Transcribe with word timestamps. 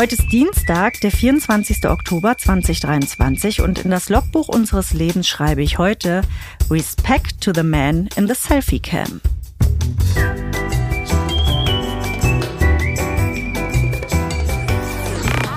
Heute 0.00 0.14
ist 0.14 0.32
Dienstag, 0.32 0.98
der 1.02 1.10
24. 1.10 1.86
Oktober 1.86 2.38
2023 2.38 3.60
und 3.60 3.80
in 3.80 3.90
das 3.90 4.08
Logbuch 4.08 4.48
unseres 4.48 4.94
Lebens 4.94 5.28
schreibe 5.28 5.60
ich 5.60 5.76
heute 5.76 6.22
Respect 6.70 7.42
to 7.42 7.52
the 7.54 7.62
man 7.62 8.08
in 8.16 8.26
the 8.26 8.32
Selfie 8.32 8.80
Cam. 8.80 9.20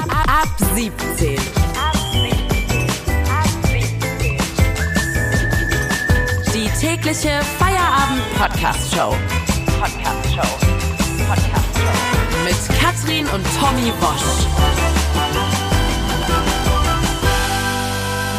Ab 0.10 0.50
17. 0.76 1.38
Die 6.54 6.70
tägliche 6.82 7.40
Feierabend-Podcast-Show. 7.60 9.16
Podcast-Show. 9.80 10.60
Podcast-Show. 11.30 12.13
Mit 12.46 12.80
Katrin 12.80 13.26
und 13.28 13.44
Tommy 13.60 13.92
Bosch. 14.00 14.46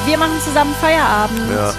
Wir 0.07 0.19
machen 0.19 0.39
zusammen 0.41 0.75
Feierabend. 0.81 1.51
Ja. 1.51 1.75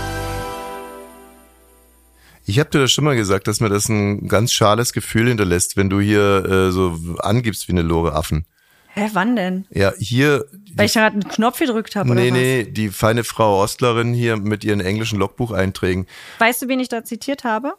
Ich 2.48 2.59
habe 2.59 2.70
dir 2.70 2.79
das 2.79 2.91
schon 2.91 3.03
mal 3.03 3.15
gesagt, 3.15 3.48
dass 3.48 3.59
mir 3.59 3.70
das 3.70 3.89
ein 3.89 4.27
ganz 4.27 4.51
schales 4.53 4.93
Gefühl 4.93 5.27
hinterlässt, 5.27 5.77
wenn 5.77 5.89
du 5.89 5.99
hier 5.99 6.45
äh, 6.45 6.71
so 6.71 6.98
angibst 7.20 7.67
wie 7.67 7.71
eine 7.73 7.81
Lore 7.81 8.13
Affen. 8.13 8.45
Hä, 8.93 9.09
wann 9.13 9.35
denn? 9.35 9.65
Ja, 9.71 9.93
hier. 9.98 10.45
Weil 10.76 10.85
ich 10.85 10.93
gerade 10.93 11.13
einen 11.13 11.27
Knopf 11.27 11.59
gedrückt 11.59 11.95
habe, 11.95 12.09
oder 12.12 12.20
Nee, 12.21 12.31
was? 12.31 12.37
nee, 12.37 12.63
die 12.63 12.89
feine 12.89 13.23
Frau 13.23 13.62
Ostlerin 13.62 14.13
hier 14.13 14.37
mit 14.37 14.63
ihren 14.63 14.79
englischen 14.79 15.20
Logbucheinträgen. 15.20 16.07
Weißt 16.39 16.62
du, 16.62 16.67
wen 16.67 16.79
ich 16.79 16.87
da 16.89 17.03
zitiert 17.03 17.43
habe? 17.43 17.73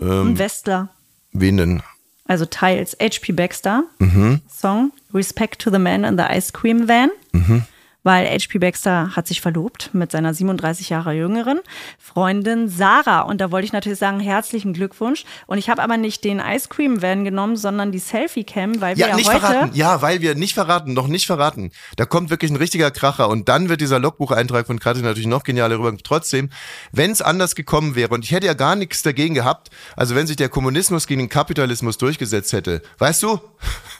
Ähm, 0.00 0.28
Ein 0.30 0.38
Westler. 0.38 0.88
wen 1.32 1.56
denn? 1.56 1.82
Also 2.28 2.46
teils 2.46 2.94
H.P. 3.00 3.32
Baxter, 3.32 3.82
Mhm. 4.00 4.40
Song 4.48 4.92
Respect 5.12 5.58
to 5.60 5.70
the 5.70 5.78
Man 5.78 6.04
in 6.04 6.16
the 6.16 6.30
Ice 6.36 6.50
Cream 6.50 6.86
Van. 6.86 7.10
Mhm. 7.32 7.62
Weil 8.04 8.26
H.P. 8.28 8.58
Baxter 8.58 9.16
hat 9.16 9.26
sich 9.26 9.40
verlobt 9.40 9.90
mit 9.94 10.12
seiner 10.12 10.32
37 10.34 10.90
Jahre 10.90 11.14
jüngeren 11.14 11.60
Freundin 11.98 12.68
Sarah. 12.68 13.22
Und 13.22 13.40
da 13.40 13.50
wollte 13.50 13.64
ich 13.64 13.72
natürlich 13.72 13.98
sagen, 13.98 14.20
herzlichen 14.20 14.74
Glückwunsch. 14.74 15.24
Und 15.46 15.58
ich 15.58 15.68
habe 15.70 15.82
aber 15.82 15.96
nicht 15.96 16.22
den 16.22 16.38
Ice 16.38 16.68
Cream 16.68 17.00
Van 17.02 17.24
genommen, 17.24 17.56
sondern 17.56 17.92
die 17.92 17.98
Selfie 17.98 18.44
Cam, 18.44 18.80
weil 18.80 18.96
wir 18.96 19.06
Ja, 19.06 19.08
ja, 19.08 19.16
nicht 19.16 19.28
heute. 19.28 19.40
verraten. 19.40 19.70
Ja, 19.74 20.02
weil 20.02 20.20
wir 20.20 20.34
nicht 20.34 20.54
verraten, 20.54 20.92
noch 20.92 21.08
nicht 21.08 21.26
verraten. 21.26 21.72
Da 21.96 22.04
kommt 22.04 22.28
wirklich 22.30 22.50
ein 22.50 22.56
richtiger 22.56 22.90
Kracher 22.90 23.28
und 23.28 23.48
dann 23.48 23.68
wird 23.70 23.80
dieser 23.80 23.98
Logbucheintrag 23.98 24.66
von 24.66 24.78
Katrin 24.78 25.04
natürlich 25.04 25.26
noch 25.26 25.42
genialer 25.42 25.78
rüber. 25.78 25.96
Trotzdem, 26.04 26.50
wenn 26.92 27.10
es 27.10 27.22
anders 27.22 27.54
gekommen 27.54 27.94
wäre 27.94 28.10
und 28.12 28.22
ich 28.24 28.32
hätte 28.32 28.46
ja 28.46 28.54
gar 28.54 28.76
nichts 28.76 29.02
dagegen 29.02 29.34
gehabt, 29.34 29.70
also 29.96 30.14
wenn 30.14 30.26
sich 30.26 30.36
der 30.36 30.50
Kommunismus 30.50 31.06
gegen 31.06 31.20
den 31.20 31.28
Kapitalismus 31.30 31.96
durchgesetzt 31.96 32.52
hätte, 32.52 32.82
weißt 32.98 33.22
du? 33.22 33.40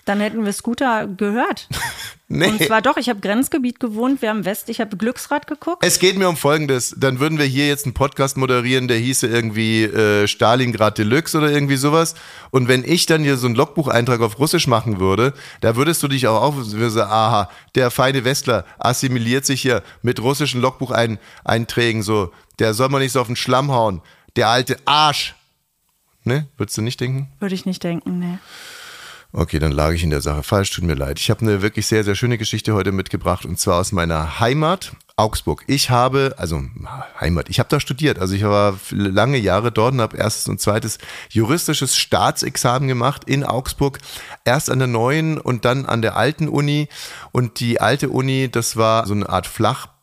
Dann 0.04 0.20
hätten 0.20 0.44
wir 0.44 0.52
Scooter 0.52 1.06
gehört. 1.06 1.68
Nee. 2.26 2.48
Und 2.48 2.62
zwar 2.62 2.80
doch, 2.80 2.96
ich 2.96 3.10
habe 3.10 3.20
Grenzgebiet 3.20 3.78
gewohnt, 3.78 4.22
wir 4.22 4.30
haben 4.30 4.46
West, 4.46 4.70
ich 4.70 4.80
habe 4.80 4.96
Glücksrad 4.96 5.46
geguckt. 5.46 5.84
Es 5.84 5.98
geht 5.98 6.16
mir 6.16 6.28
um 6.28 6.38
Folgendes. 6.38 6.94
Dann 6.96 7.20
würden 7.20 7.38
wir 7.38 7.44
hier 7.44 7.68
jetzt 7.68 7.84
einen 7.84 7.92
Podcast 7.92 8.38
moderieren, 8.38 8.88
der 8.88 8.96
hieße 8.96 9.26
irgendwie 9.26 9.84
äh, 9.84 10.26
Stalingrad 10.26 10.96
Deluxe 10.96 11.36
oder 11.36 11.50
irgendwie 11.52 11.76
sowas. 11.76 12.14
Und 12.50 12.66
wenn 12.66 12.82
ich 12.82 13.04
dann 13.04 13.22
hier 13.22 13.36
so 13.36 13.46
einen 13.46 13.54
Logbucheintrag 13.54 14.22
auf 14.22 14.38
Russisch 14.38 14.66
machen 14.66 14.98
würde, 14.98 15.34
da 15.60 15.76
würdest 15.76 16.02
du 16.02 16.08
dich 16.08 16.26
auch 16.26 16.40
auf, 16.40 16.54
sagen, 16.64 17.10
aha, 17.10 17.50
der 17.74 17.90
feine 17.90 18.24
Westler 18.24 18.64
assimiliert 18.78 19.44
sich 19.44 19.60
hier 19.60 19.82
mit 20.00 20.20
russischen 20.20 20.62
Logbucheinträgen 20.62 22.02
so. 22.02 22.32
Der 22.58 22.72
soll 22.72 22.88
man 22.88 23.02
nicht 23.02 23.12
so 23.12 23.20
auf 23.20 23.26
den 23.26 23.36
Schlamm 23.36 23.70
hauen. 23.70 24.00
Der 24.36 24.48
alte 24.48 24.78
Arsch. 24.86 25.34
Ne? 26.24 26.48
Würdest 26.56 26.78
du 26.78 26.82
nicht 26.82 27.00
denken? 27.00 27.28
Würde 27.38 27.54
ich 27.54 27.66
nicht 27.66 27.84
denken, 27.84 28.18
nee. 28.18 28.38
Okay, 29.36 29.58
dann 29.58 29.72
lag 29.72 29.90
ich 29.90 30.04
in 30.04 30.10
der 30.10 30.20
Sache 30.20 30.44
falsch, 30.44 30.70
tut 30.70 30.84
mir 30.84 30.94
leid. 30.94 31.18
Ich 31.18 31.28
habe 31.28 31.40
eine 31.40 31.60
wirklich 31.60 31.88
sehr, 31.88 32.04
sehr 32.04 32.14
schöne 32.14 32.38
Geschichte 32.38 32.72
heute 32.72 32.92
mitgebracht 32.92 33.44
und 33.44 33.58
zwar 33.58 33.80
aus 33.80 33.90
meiner 33.90 34.38
Heimat 34.38 34.92
Augsburg. 35.16 35.64
Ich 35.66 35.90
habe, 35.90 36.36
also 36.38 36.62
Heimat, 37.20 37.48
ich 37.48 37.58
habe 37.58 37.68
da 37.68 37.80
studiert. 37.80 38.20
Also 38.20 38.36
ich 38.36 38.44
war 38.44 38.78
lange 38.90 39.38
Jahre 39.38 39.72
dort 39.72 39.94
und 39.94 40.00
habe 40.00 40.16
erstes 40.16 40.46
und 40.46 40.60
zweites 40.60 40.98
juristisches 41.30 41.96
Staatsexamen 41.96 42.86
gemacht 42.86 43.24
in 43.24 43.42
Augsburg. 43.42 43.98
Erst 44.44 44.70
an 44.70 44.78
der 44.78 44.86
neuen 44.86 45.38
und 45.38 45.64
dann 45.64 45.84
an 45.84 46.00
der 46.00 46.16
alten 46.16 46.48
Uni. 46.48 46.88
Und 47.32 47.58
die 47.58 47.80
alte 47.80 48.10
Uni, 48.10 48.48
das 48.48 48.76
war 48.76 49.04
so 49.04 49.14
eine 49.14 49.28
Art 49.28 49.48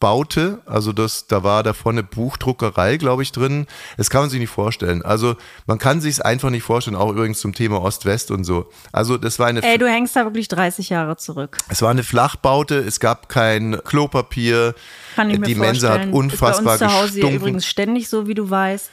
Flachbaute. 0.01 0.59
Also 0.65 0.93
das, 0.93 1.27
da 1.27 1.43
war 1.43 1.61
da 1.63 1.73
vorne 1.73 2.03
Buchdruckerei, 2.03 2.97
glaube 2.97 3.21
ich, 3.23 3.31
drin. 3.31 3.67
Das 3.97 4.09
kann 4.09 4.21
man 4.21 4.29
sich 4.29 4.39
nicht 4.39 4.49
vorstellen. 4.49 5.03
Also 5.03 5.35
man 5.67 5.77
kann 5.77 6.01
sich 6.01 6.13
es 6.15 6.21
einfach 6.21 6.49
nicht 6.49 6.63
vorstellen, 6.63 6.95
auch 6.95 7.11
übrigens 7.11 7.39
zum 7.39 7.53
Thema 7.53 7.81
Ost-West 7.81 8.31
und 8.31 8.43
so. 8.43 8.69
Also 8.91 9.17
das 9.17 9.37
war 9.37 9.47
eine 9.47 9.61
Ey, 9.61 9.77
du 9.77 9.87
hängst 9.87 10.15
da 10.15 10.23
wirklich 10.23 10.47
30 10.47 10.89
Jahre 10.89 11.17
zurück. 11.17 11.57
es 11.69 11.81
war 11.81 11.91
eine 11.91 12.03
Flachbaute, 12.03 12.79
es 12.79 12.99
gab 12.99 13.29
kein 13.29 13.79
Klopapier. 13.85 14.73
Kann 15.15 15.29
ich 15.29 15.39
mir 15.39 15.45
die 15.45 15.55
vorstellen. 15.55 15.81
Mensa 15.81 15.93
hat 16.07 16.11
unfassbar 16.13 16.73
Ist 16.75 16.79
bei 16.79 16.85
uns 16.85 16.93
zu 16.93 16.99
Hause 16.99 17.13
gestunken. 17.13 17.35
übrigens 17.37 17.65
ständig 17.67 18.09
so, 18.09 18.27
wie 18.27 18.33
du 18.33 18.49
weißt. 18.49 18.89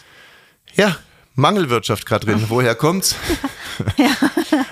Ja, 0.75 0.97
Mangelwirtschaft, 1.39 2.05
Katrin. 2.05 2.45
Woher 2.49 2.75
kommt's? 2.75 3.15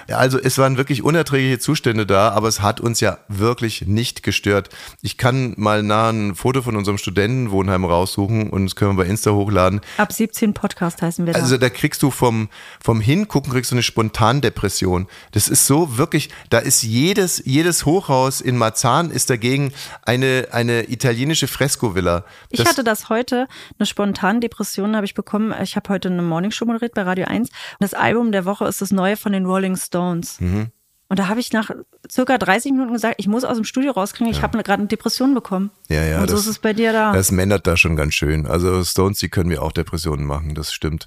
ja. 0.08 0.16
also 0.16 0.38
es 0.38 0.58
waren 0.58 0.76
wirklich 0.76 1.02
unerträgliche 1.02 1.58
Zustände 1.58 2.06
da, 2.06 2.30
aber 2.30 2.48
es 2.48 2.60
hat 2.60 2.80
uns 2.80 3.00
ja 3.00 3.18
wirklich 3.28 3.86
nicht 3.86 4.22
gestört. 4.22 4.70
Ich 5.02 5.16
kann 5.16 5.54
mal 5.56 5.82
nah 5.82 6.10
ein 6.10 6.34
Foto 6.34 6.62
von 6.62 6.76
unserem 6.76 6.98
Studentenwohnheim 6.98 7.84
raussuchen 7.84 8.50
und 8.50 8.64
das 8.64 8.76
können 8.76 8.96
wir 8.96 9.04
bei 9.04 9.08
Insta 9.08 9.32
hochladen. 9.32 9.80
Ab 9.96 10.12
17 10.12 10.54
Podcast 10.54 11.02
heißen 11.02 11.26
wir 11.26 11.34
da. 11.34 11.40
Also 11.40 11.56
da 11.56 11.68
kriegst 11.68 12.02
du 12.02 12.10
vom, 12.10 12.48
vom 12.82 13.00
Hingucken 13.00 13.52
kriegst 13.52 13.70
du 13.70 13.76
eine 13.76 13.82
Spontandepression. 13.82 15.06
Das 15.32 15.48
ist 15.48 15.66
so 15.66 15.98
wirklich, 15.98 16.30
da 16.50 16.58
ist 16.58 16.82
jedes, 16.82 17.42
jedes 17.44 17.86
Hochhaus 17.86 18.40
in 18.40 18.56
Marzahn 18.56 19.10
ist 19.10 19.30
dagegen 19.30 19.72
eine, 20.02 20.48
eine 20.52 20.90
italienische 20.90 21.46
Fresco-Villa. 21.46 22.24
ich 22.50 22.66
hatte 22.66 22.84
das 22.84 23.08
heute, 23.08 23.46
eine 23.78 23.86
spontane 23.86 24.40
Depression 24.40 24.96
habe 24.96 25.06
ich 25.06 25.14
bekommen. 25.14 25.54
Ich 25.62 25.76
habe 25.76 25.88
heute 25.90 26.08
eine 26.08 26.22
Morningshow 26.56 26.64
moderiert 26.66 26.94
bei 26.94 27.02
Radio 27.02 27.26
1. 27.26 27.48
Und 27.48 27.54
das 27.80 27.94
Album 27.94 28.32
der 28.32 28.44
Woche 28.44 28.66
ist 28.66 28.80
das 28.80 28.90
neue 28.90 29.16
von 29.16 29.32
den 29.32 29.46
Rolling 29.46 29.76
Stones. 29.76 30.40
Mhm. 30.40 30.68
Und 31.08 31.20
da 31.20 31.28
habe 31.28 31.38
ich 31.38 31.52
nach 31.52 31.70
circa 32.10 32.36
30 32.36 32.72
Minuten 32.72 32.92
gesagt, 32.92 33.14
ich 33.18 33.28
muss 33.28 33.44
aus 33.44 33.54
dem 33.54 33.62
Studio 33.62 33.92
rauskriegen, 33.92 34.28
ich 34.28 34.42
habe 34.42 34.60
gerade 34.64 34.80
eine 34.80 34.88
Depression 34.88 35.34
bekommen. 35.34 35.70
Ja, 35.88 36.02
ja. 36.02 36.20
Und 36.20 36.28
so 36.28 36.34
das- 36.34 36.46
ist 36.46 36.50
es 36.50 36.58
bei 36.58 36.72
dir 36.72 36.92
da. 36.92 37.12
Das 37.12 37.30
männert 37.30 37.64
da 37.68 37.76
schon 37.76 37.94
ganz 37.94 38.14
schön. 38.14 38.44
Also 38.44 38.82
Stones, 38.82 39.20
die 39.20 39.28
können 39.28 39.48
mir 39.48 39.62
auch 39.62 39.70
Depressionen 39.70 40.26
machen, 40.26 40.56
das 40.56 40.72
stimmt. 40.72 41.06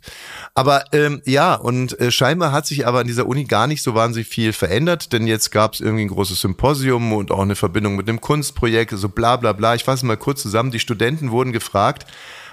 Aber 0.56 0.86
ähm, 0.94 1.22
ja, 1.26 1.54
und 1.54 2.00
äh, 2.00 2.12
scheinbar 2.12 2.54
hat 2.54 2.66
sich 2.66 2.88
aber 2.88 3.00
an 3.00 3.08
dieser 3.08 3.28
Uni 3.28 3.44
gar 3.44 3.68
nicht 3.68 3.84
so 3.84 3.94
wahnsinnig 3.94 4.30
viel 4.30 4.54
verändert, 4.54 5.12
denn 5.12 5.28
jetzt 5.28 5.52
gab 5.52 5.74
es 5.74 5.82
irgendwie 5.82 6.06
ein 6.06 6.10
großes 6.10 6.40
Symposium 6.40 7.12
und 7.12 7.30
auch 7.32 7.42
eine 7.42 7.56
Verbindung 7.58 7.98
mit 7.98 8.08
einem 8.08 8.22
Kunstprojekt, 8.22 8.94
so 8.96 9.10
bla 9.10 9.36
bla 9.36 9.52
bla. 9.52 9.76
Ich 9.76 9.84
fasse 9.84 10.06
mal 10.06 10.16
kurz 10.16 10.42
zusammen. 10.42 10.72
Die 10.72 10.80
Studenten 10.80 11.30
wurden 11.32 11.52
gefragt, 11.52 12.06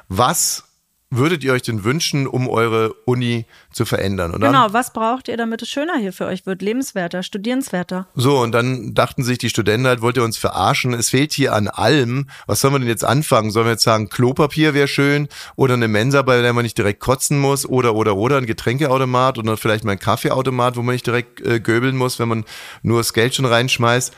was 0.09 0.65
würdet 1.11 1.45
ihr 1.45 1.53
euch 1.53 1.63
denn 1.63 1.85
wünschen, 1.85 2.27
um 2.27 2.49
eure 2.49 2.93
Uni 3.05 3.47
zu 3.73 3.85
verändern? 3.85 4.33
Und 4.33 4.41
Genau, 4.41 4.73
was 4.73 4.93
braucht 4.93 5.29
ihr, 5.29 5.37
damit 5.37 5.63
es 5.63 5.69
schöner 5.69 5.97
hier 5.99 6.13
für 6.13 6.27
euch 6.27 6.47
wird? 6.47 6.63
Lebenswerter, 6.63 7.23
studierenswerter. 7.23 8.09
So, 8.17 8.41
und 8.41 8.53
dann 8.53 8.93
dachten 8.93 9.23
sich 9.23 9.39
die 9.39 9.49
Studenten 9.49 9.87
halt, 9.87 10.03
wollt 10.03 10.17
ihr 10.17 10.25
uns 10.25 10.37
verarschen? 10.37 10.95
Es 10.95 11.11
fehlt 11.11 11.33
hier 11.33 11.53
an 11.55 11.69
allem. 11.69 12.29
Was 12.47 12.61
sollen 12.61 12.75
wir 12.75 12.81
denn 12.81 12.89
jetzt 12.89 13.05
anfangen? 13.05 13.53
Sollen 13.53 13.67
wir 13.67 13.73
jetzt 13.73 13.85
sagen, 13.85 14.09
Klopapier 14.09 14.75
wäre 14.75 14.89
schön 14.89 15.29
oder 15.55 15.75
eine 15.75 15.89
Mensa, 15.89 16.23
bei 16.23 16.43
der 16.43 16.53
man 16.53 16.65
nicht 16.65 16.77
direkt 16.77 17.01
kotzen 17.01 17.39
muss 17.39 17.67
oder, 17.67 17.95
oder, 17.95 18.17
oder 18.17 18.39
ein 18.39 18.47
Getränkeautomat 18.47 19.39
oder 19.39 19.57
vielleicht 19.57 19.85
mal 19.85 19.93
ein 19.93 20.01
Kaffeeautomat, 20.01 20.77
wo 20.77 20.83
man 20.83 20.95
nicht 20.95 21.07
direkt 21.07 21.41
äh, 21.41 21.61
göbeln 21.61 21.97
muss, 21.97 22.19
wenn 22.19 22.29
man 22.29 22.45
nur 22.83 22.99
das 22.99 23.13
Geld 23.13 23.35
schon 23.35 23.47
reinschmeißt. 23.47 24.13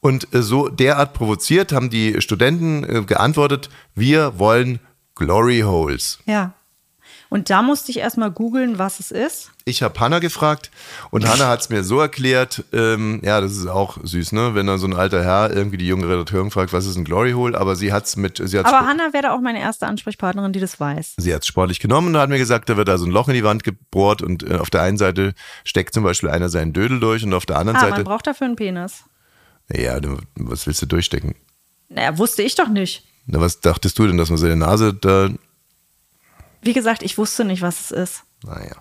Und 0.00 0.34
äh, 0.34 0.42
so 0.42 0.68
derart 0.68 1.14
provoziert 1.14 1.72
haben 1.72 1.88
die 1.88 2.20
Studenten 2.20 2.84
äh, 2.84 3.02
geantwortet, 3.02 3.70
wir 3.94 4.38
wollen 4.38 4.80
Glory 5.14 5.60
Holes. 5.60 6.18
Ja. 6.26 6.52
Und 7.30 7.50
da 7.50 7.62
musste 7.62 7.90
ich 7.90 7.98
erstmal 7.98 8.30
googeln, 8.30 8.78
was 8.78 9.00
es 9.00 9.10
ist. 9.10 9.50
Ich 9.64 9.82
habe 9.82 9.98
Hanna 9.98 10.20
gefragt 10.20 10.70
und 11.10 11.28
Hanna 11.28 11.48
hat 11.48 11.62
es 11.62 11.68
mir 11.68 11.82
so 11.82 11.98
erklärt, 11.98 12.62
ähm, 12.72 13.20
ja, 13.24 13.40
das 13.40 13.52
ist 13.56 13.66
auch 13.66 13.98
süß, 14.02 14.32
ne? 14.32 14.54
Wenn 14.54 14.66
dann 14.68 14.78
so 14.78 14.86
ein 14.86 14.94
alter 14.94 15.24
Herr 15.24 15.50
irgendwie 15.50 15.78
die 15.78 15.86
junge 15.86 16.08
Redakteurin 16.08 16.50
fragt, 16.52 16.72
was 16.72 16.86
ist 16.86 16.96
ein 16.96 17.04
Glory 17.04 17.32
Hole, 17.32 17.58
aber 17.58 17.74
sie 17.74 17.92
hat's 17.92 18.16
mit, 18.16 18.40
sie 18.44 18.58
hat's, 18.58 18.68
Aber 18.72 18.86
Hannah 18.86 19.12
wäre 19.12 19.24
da 19.24 19.32
auch 19.34 19.40
meine 19.40 19.58
erste 19.60 19.86
Ansprechpartnerin, 19.86 20.52
die 20.52 20.60
das 20.60 20.78
weiß. 20.78 21.14
sie 21.16 21.34
hat's 21.34 21.46
sportlich 21.48 21.80
genommen 21.80 22.14
und 22.14 22.20
hat 22.20 22.28
mir 22.28 22.38
gesagt, 22.38 22.68
da 22.68 22.76
wird 22.76 22.86
da 22.88 22.98
so 22.98 23.06
ein 23.06 23.10
Loch 23.10 23.26
in 23.28 23.34
die 23.34 23.42
Wand 23.44 23.64
gebohrt 23.64 24.22
und 24.22 24.48
äh, 24.48 24.56
auf 24.56 24.70
der 24.70 24.82
einen 24.82 24.98
Seite 24.98 25.34
steckt 25.64 25.94
zum 25.94 26.04
Beispiel 26.04 26.28
einer 26.30 26.50
seinen 26.50 26.72
Dödel 26.72 27.00
durch 27.00 27.24
und 27.24 27.34
auf 27.34 27.46
der 27.46 27.56
anderen 27.58 27.78
Ah, 27.78 27.82
man 27.82 27.90
Seite, 27.90 28.04
braucht 28.04 28.26
dafür 28.28 28.46
einen 28.46 28.56
Penis. 28.56 29.02
ja, 29.72 29.98
was 30.36 30.66
willst 30.66 30.82
du 30.82 30.86
durchstecken? 30.86 31.34
Naja, 31.88 32.16
wusste 32.18 32.42
ich 32.42 32.54
doch 32.54 32.68
nicht. 32.68 33.04
Na, 33.26 33.40
was 33.40 33.60
dachtest 33.60 33.98
du 33.98 34.06
denn, 34.06 34.18
dass 34.18 34.28
man 34.28 34.38
seine 34.38 34.56
Nase 34.56 34.92
da, 34.94 35.30
Wie 36.62 36.72
gesagt, 36.72 37.02
ich 37.02 37.18
wusste 37.18 37.44
nicht, 37.44 37.62
was 37.62 37.80
es 37.80 37.90
ist. 37.90 38.22
naja. 38.44 38.76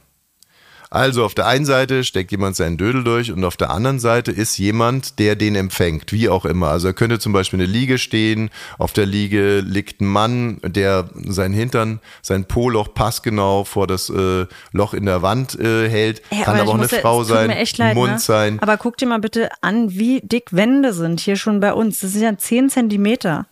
Also 0.90 1.26
auf 1.26 1.34
der 1.34 1.48
einen 1.48 1.66
Seite 1.66 2.04
steckt 2.04 2.30
jemand 2.30 2.56
seinen 2.56 2.78
Dödel 2.78 3.04
durch 3.04 3.32
und 3.32 3.44
auf 3.46 3.58
der 3.58 3.72
anderen 3.72 4.00
Seite 4.00 4.32
ist 4.32 4.60
jemand, 4.60 5.18
der 5.18 5.36
den 5.36 5.56
empfängt, 5.56 6.12
wie 6.14 6.30
auch 6.30 6.46
immer. 6.46 6.68
Also 6.68 6.86
er 6.90 6.94
könnte 6.94 7.18
zum 7.18 7.34
Beispiel 7.34 7.60
eine 7.60 7.66
Liege 7.66 7.98
stehen, 7.98 8.52
auf 8.78 8.94
der 8.94 9.08
Liege 9.08 9.62
liegt 9.62 10.02
ein 10.02 10.06
Mann, 10.06 10.60
der 10.64 11.10
sein 11.26 11.52
Hintern, 11.52 12.00
sein 12.22 12.46
Po-Loch 12.46 12.94
passgenau 12.94 13.64
vor 13.64 13.88
das 13.88 14.12
äh, 14.12 14.46
Loch 14.72 14.94
in 14.94 15.08
der 15.08 15.24
Wand 15.24 15.60
äh, 15.60 15.90
hält. 15.90 16.22
Ey, 16.30 16.44
Kann 16.44 16.60
aber, 16.60 16.70
auch 16.70 16.74
eine 16.76 16.84
muss, 16.84 16.94
Frau 16.94 17.24
sein, 17.24 17.50
leid, 17.50 17.96
Mund 17.96 18.12
ne? 18.12 18.20
sein. 18.20 18.60
Aber 18.60 18.78
guck 18.78 18.98
dir 18.98 19.08
mal 19.08 19.18
bitte 19.20 19.50
an, 19.62 19.90
wie 19.98 20.22
dick 20.22 20.54
Wände 20.54 20.94
sind 20.94 21.22
hier 21.22 21.38
schon 21.38 21.60
bei 21.60 21.74
uns. 21.74 22.02
Das 22.02 22.12
sind 22.14 22.22
ja 22.22 22.38
10 22.38 22.70
Zentimeter. 22.70 23.48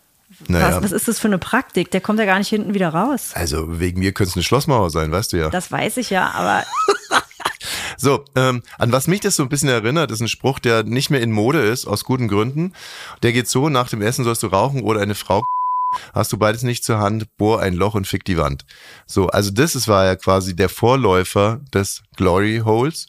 Naja. 0.48 0.76
Was, 0.76 0.84
was 0.84 0.92
ist 0.92 1.08
das 1.08 1.18
für 1.18 1.28
eine 1.28 1.38
Praktik? 1.38 1.90
Der 1.90 2.00
kommt 2.00 2.18
ja 2.18 2.24
gar 2.24 2.38
nicht 2.38 2.48
hinten 2.48 2.74
wieder 2.74 2.90
raus. 2.90 3.30
Also 3.34 3.80
wegen 3.80 4.00
mir 4.00 4.12
könnte 4.12 4.30
es 4.30 4.36
eine 4.36 4.44
Schlossmauer 4.44 4.90
sein, 4.90 5.10
weißt 5.12 5.32
du 5.32 5.36
ja. 5.38 5.50
Das 5.50 5.70
weiß 5.70 5.96
ich 5.98 6.10
ja, 6.10 6.30
aber 6.34 6.64
So, 7.96 8.24
ähm, 8.34 8.62
an 8.78 8.90
was 8.90 9.06
mich 9.06 9.20
das 9.20 9.36
so 9.36 9.44
ein 9.44 9.48
bisschen 9.48 9.68
erinnert, 9.68 10.10
ist 10.10 10.20
ein 10.20 10.26
Spruch, 10.26 10.58
der 10.58 10.82
nicht 10.82 11.10
mehr 11.10 11.20
in 11.20 11.30
Mode 11.30 11.60
ist, 11.60 11.86
aus 11.86 12.02
guten 12.02 12.26
Gründen. 12.26 12.72
Der 13.22 13.32
geht 13.32 13.48
so, 13.48 13.68
nach 13.68 13.88
dem 13.88 14.02
Essen 14.02 14.24
sollst 14.24 14.42
du 14.42 14.48
rauchen 14.48 14.82
oder 14.82 15.00
eine 15.00 15.14
Frau 15.14 15.44
hast 16.14 16.32
du 16.32 16.36
beides 16.36 16.62
nicht 16.62 16.84
zur 16.84 16.98
Hand, 16.98 17.26
bohr 17.36 17.60
ein 17.60 17.74
Loch 17.74 17.94
und 17.94 18.06
fick 18.06 18.24
die 18.24 18.38
Wand. 18.38 18.64
So, 19.06 19.28
also 19.28 19.50
das 19.50 19.74
ist, 19.74 19.88
war 19.88 20.04
ja 20.04 20.16
quasi 20.16 20.56
der 20.56 20.68
Vorläufer 20.68 21.60
des 21.72 22.02
Glory 22.16 22.62
Holes. 22.64 23.06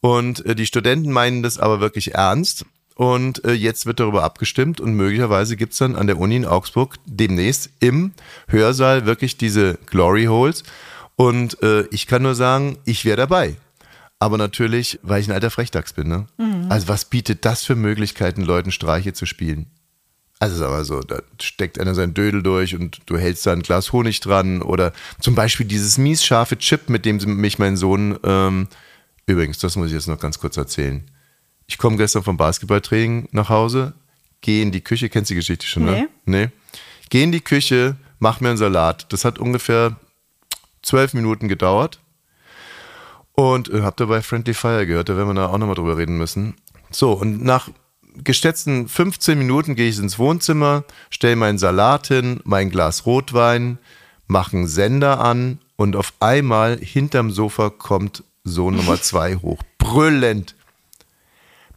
Und 0.00 0.44
äh, 0.44 0.54
die 0.54 0.66
Studenten 0.66 1.12
meinen 1.12 1.42
das 1.42 1.58
aber 1.58 1.80
wirklich 1.80 2.14
ernst. 2.14 2.64
Und 2.96 3.44
äh, 3.44 3.52
jetzt 3.52 3.84
wird 3.84 4.00
darüber 4.00 4.24
abgestimmt 4.24 4.80
und 4.80 4.94
möglicherweise 4.94 5.56
gibt's 5.56 5.76
dann 5.76 5.96
an 5.96 6.06
der 6.06 6.18
Uni 6.18 6.36
in 6.36 6.46
Augsburg 6.46 6.96
demnächst 7.04 7.68
im 7.78 8.12
Hörsaal 8.48 9.04
wirklich 9.04 9.36
diese 9.36 9.78
Glory 9.84 10.24
Holes. 10.24 10.64
Und 11.14 11.62
äh, 11.62 11.82
ich 11.90 12.06
kann 12.06 12.22
nur 12.22 12.34
sagen, 12.34 12.78
ich 12.86 13.04
wäre 13.04 13.18
dabei. 13.18 13.56
Aber 14.18 14.38
natürlich, 14.38 14.98
weil 15.02 15.20
ich 15.20 15.28
ein 15.28 15.34
alter 15.34 15.50
Frechdachs 15.50 15.92
bin. 15.92 16.08
Ne? 16.08 16.26
Also 16.70 16.88
was 16.88 17.04
bietet 17.04 17.44
das 17.44 17.64
für 17.64 17.76
Möglichkeiten, 17.76 18.40
Leuten 18.40 18.72
Streiche 18.72 19.12
zu 19.12 19.26
spielen? 19.26 19.66
Also 20.38 20.54
es 20.54 20.60
ist 20.60 20.66
aber 20.66 20.84
so, 20.86 21.00
da 21.00 21.20
steckt 21.38 21.78
einer 21.78 21.94
sein 21.94 22.14
Dödel 22.14 22.42
durch 22.42 22.74
und 22.74 23.00
du 23.04 23.18
hältst 23.18 23.44
da 23.46 23.52
ein 23.52 23.62
Glas 23.62 23.92
Honig 23.92 24.20
dran 24.20 24.62
oder 24.62 24.94
zum 25.20 25.34
Beispiel 25.34 25.66
dieses 25.66 25.98
mies 25.98 26.24
scharfe 26.24 26.56
Chip, 26.56 26.88
mit 26.88 27.04
dem 27.04 27.18
mich 27.40 27.58
mein 27.58 27.76
Sohn, 27.76 28.18
ähm, 28.24 28.68
übrigens, 29.26 29.58
das 29.58 29.76
muss 29.76 29.88
ich 29.88 29.92
jetzt 29.92 30.08
noch 30.08 30.18
ganz 30.18 30.38
kurz 30.38 30.56
erzählen. 30.56 31.04
Ich 31.66 31.78
komme 31.78 31.96
gestern 31.96 32.22
vom 32.22 32.36
Basketballtraining 32.36 33.28
nach 33.32 33.48
Hause, 33.48 33.94
gehe 34.40 34.62
in 34.62 34.70
die 34.72 34.82
Küche, 34.82 35.08
kennst 35.08 35.30
du 35.30 35.34
die 35.34 35.40
Geschichte 35.40 35.66
schon, 35.66 35.84
ne? 35.84 36.08
Nee. 36.24 36.48
Geh 37.10 37.22
in 37.22 37.32
die 37.32 37.40
Küche, 37.40 37.96
mach 38.18 38.40
mir 38.40 38.50
einen 38.50 38.58
Salat. 38.58 39.12
Das 39.12 39.24
hat 39.24 39.38
ungefähr 39.38 39.96
zwölf 40.82 41.14
Minuten 41.14 41.48
gedauert. 41.48 42.00
Und 43.32 43.68
äh, 43.68 43.82
hab 43.82 43.96
dabei 43.98 44.22
Friendly 44.22 44.54
Fire 44.54 44.86
gehört, 44.86 45.10
da 45.10 45.16
werden 45.16 45.28
wir 45.28 45.34
da 45.34 45.48
auch 45.48 45.58
nochmal 45.58 45.74
drüber 45.74 45.98
reden 45.98 46.16
müssen. 46.16 46.54
So, 46.90 47.12
und 47.12 47.44
nach 47.44 47.68
geschätzten 48.24 48.88
15 48.88 49.38
Minuten 49.38 49.74
gehe 49.74 49.90
ich 49.90 49.98
ins 49.98 50.18
Wohnzimmer, 50.18 50.84
stelle 51.10 51.36
meinen 51.36 51.58
Salat 51.58 52.06
hin, 52.06 52.40
mein 52.44 52.70
Glas 52.70 53.04
Rotwein, 53.04 53.78
mache 54.26 54.56
einen 54.56 54.66
Sender 54.66 55.20
an 55.20 55.58
und 55.76 55.96
auf 55.96 56.14
einmal 56.20 56.78
hinterm 56.78 57.30
Sofa 57.30 57.68
kommt 57.68 58.24
Sohn 58.44 58.76
Nummer 58.76 59.00
zwei 59.02 59.36
hoch. 59.36 59.62
Brüllend. 59.78 60.55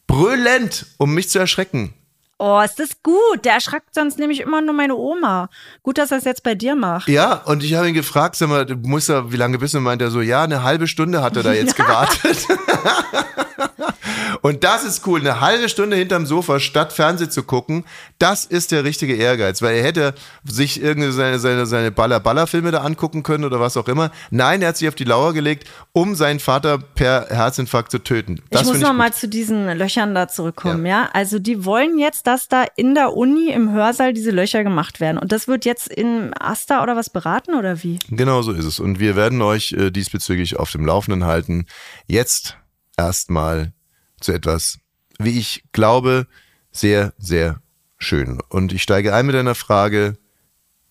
Brüllend, 0.10 0.88
um 0.98 1.14
mich 1.14 1.30
zu 1.30 1.38
erschrecken. 1.38 1.94
oh, 2.40 2.60
ist 2.66 2.80
das 2.80 2.90
gut. 3.04 3.46
Der 3.46 3.54
erschreckt 3.54 3.94
sonst 3.94 4.18
nämlich 4.18 4.40
immer 4.40 4.60
nur 4.60 4.74
meine 4.74 4.96
Oma. 4.96 5.50
Gut, 5.84 6.00
dass 6.00 6.10
er 6.12 6.18
es 6.18 6.24
jetzt 6.24 6.42
bei 6.42 6.56
dir 6.56 6.76
macht. 6.76 7.08
Ja, 7.08 7.34
und 7.46 7.64
ich 7.64 7.76
habe 7.76 7.88
ihn 7.88 7.94
gefragt, 7.94 8.36
sag 8.36 8.50
mal, 8.50 8.66
du 8.66 8.76
musst 8.76 9.10
ja, 9.10 9.32
wie 9.32 9.36
lange 9.38 9.60
bist 9.60 9.76
du? 9.76 9.80
Meint 9.80 10.02
er 10.02 10.10
so, 10.10 10.22
ja, 10.22 10.42
eine 10.44 10.64
halbe 10.64 10.88
Stunde 10.88 11.22
hat 11.22 11.38
er 11.38 11.44
da 11.44 11.54
jetzt 11.54 11.76
gewartet. 11.82 12.48
und 14.42 14.64
das 14.64 14.84
ist 14.84 15.06
cool, 15.08 15.20
eine 15.20 15.42
halbe 15.42 15.70
Stunde 15.70 15.96
hinterm 15.96 16.26
Sofa 16.26 16.60
statt 16.60 16.94
Fernsehen 16.94 17.32
zu 17.32 17.44
gucken, 17.44 17.86
das 18.18 18.46
ist 18.46 18.72
der 18.72 18.84
richtige 18.84 19.16
Ehrgeiz, 19.16 19.62
weil 19.62 19.78
er 19.78 19.84
hätte 19.84 20.14
sich 20.44 20.82
irgendwie 20.82 21.12
seine, 21.12 21.40
seine, 21.40 21.66
seine 21.66 21.92
Baller-Baller-Filme 21.92 22.72
da 22.72 22.80
angucken 22.80 23.24
können 23.24 23.44
oder 23.44 23.60
was 23.60 23.78
auch 23.78 23.88
immer. 23.88 24.12
Nein, 24.32 24.62
er 24.62 24.70
hat 24.70 24.78
sich 24.78 24.88
auf 24.88 24.96
die 24.96 25.04
Lauer 25.04 25.34
gelegt, 25.34 25.68
um 25.92 26.16
seinen 26.16 26.40
Vater 26.40 26.78
per 26.78 27.28
Herzinfarkt 27.30 27.92
zu 27.92 28.00
töten. 28.00 28.42
Das 28.50 28.62
ich 28.62 28.68
muss 28.68 28.78
finde 28.78 28.88
noch 28.88 28.94
gut. 28.94 28.98
mal 28.98 29.14
zu 29.14 29.28
diesen 29.28 29.78
Löchern 29.78 30.16
da 30.16 30.28
zurückkommen, 30.28 30.86
ja. 30.86 31.10
Also 31.14 31.40
die 31.40 31.66
wollen 31.66 31.98
jetzt, 31.98 32.28
dass 32.28 32.48
da 32.48 32.66
in 32.76 32.96
der 32.96 33.14
Uni 33.16 33.50
im 33.50 33.72
Hörsaal 33.72 34.14
diese 34.14 34.32
Löcher 34.32 34.64
gemacht 34.64 35.00
werden. 35.00 35.18
Und 35.18 35.32
das 35.32 35.48
wird 35.48 35.66
jetzt 35.66 35.88
in 35.88 36.34
Asta 36.40 36.84
oder 36.84 36.96
was 36.96 37.10
beraten 37.10 37.56
oder 37.56 37.84
wie? 37.84 38.00
Genau 38.10 38.42
so 38.42 38.52
ist 38.52 38.66
es. 38.66 38.80
Und 38.80 39.00
wir 39.00 39.16
werden 39.16 39.42
euch 39.42 39.74
äh, 39.74 39.92
diesbezüglich 39.92 40.58
auf 40.58 40.72
dem 40.72 40.86
Laufenden 40.86 41.26
halten. 41.26 41.66
Jetzt 42.08 42.56
erstmal 43.00 43.72
zu 44.20 44.32
etwas, 44.32 44.80
wie 45.18 45.38
ich 45.40 45.64
glaube, 45.72 46.28
sehr, 46.72 47.14
sehr 47.18 47.62
schön. 47.98 48.40
Und 48.50 48.74
ich 48.74 48.84
steige 48.84 49.14
ein 49.14 49.26
mit 49.26 49.36
einer 49.36 49.56
Frage, 49.56 50.18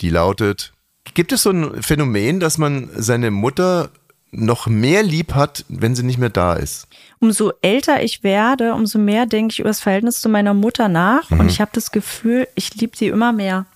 die 0.00 0.10
lautet, 0.10 0.72
gibt 1.14 1.32
es 1.32 1.42
so 1.42 1.50
ein 1.50 1.82
Phänomen, 1.82 2.40
dass 2.40 2.58
man 2.58 2.90
seine 2.94 3.30
Mutter 3.30 3.90
noch 4.30 4.66
mehr 4.66 5.02
lieb 5.02 5.34
hat, 5.34 5.64
wenn 5.68 5.94
sie 5.94 6.02
nicht 6.02 6.18
mehr 6.18 6.30
da 6.30 6.54
ist? 6.54 6.86
Umso 7.18 7.52
älter 7.62 8.02
ich 8.02 8.22
werde, 8.22 8.74
umso 8.74 8.98
mehr 8.98 9.26
denke 9.26 9.52
ich 9.52 9.60
über 9.60 9.70
das 9.70 9.80
Verhältnis 9.80 10.20
zu 10.20 10.28
meiner 10.28 10.54
Mutter 10.54 10.88
nach. 10.88 11.30
Mhm. 11.30 11.40
Und 11.40 11.48
ich 11.48 11.60
habe 11.60 11.70
das 11.74 11.90
Gefühl, 11.90 12.46
ich 12.54 12.74
liebe 12.74 12.96
sie 12.96 13.08
immer 13.08 13.32
mehr. 13.32 13.66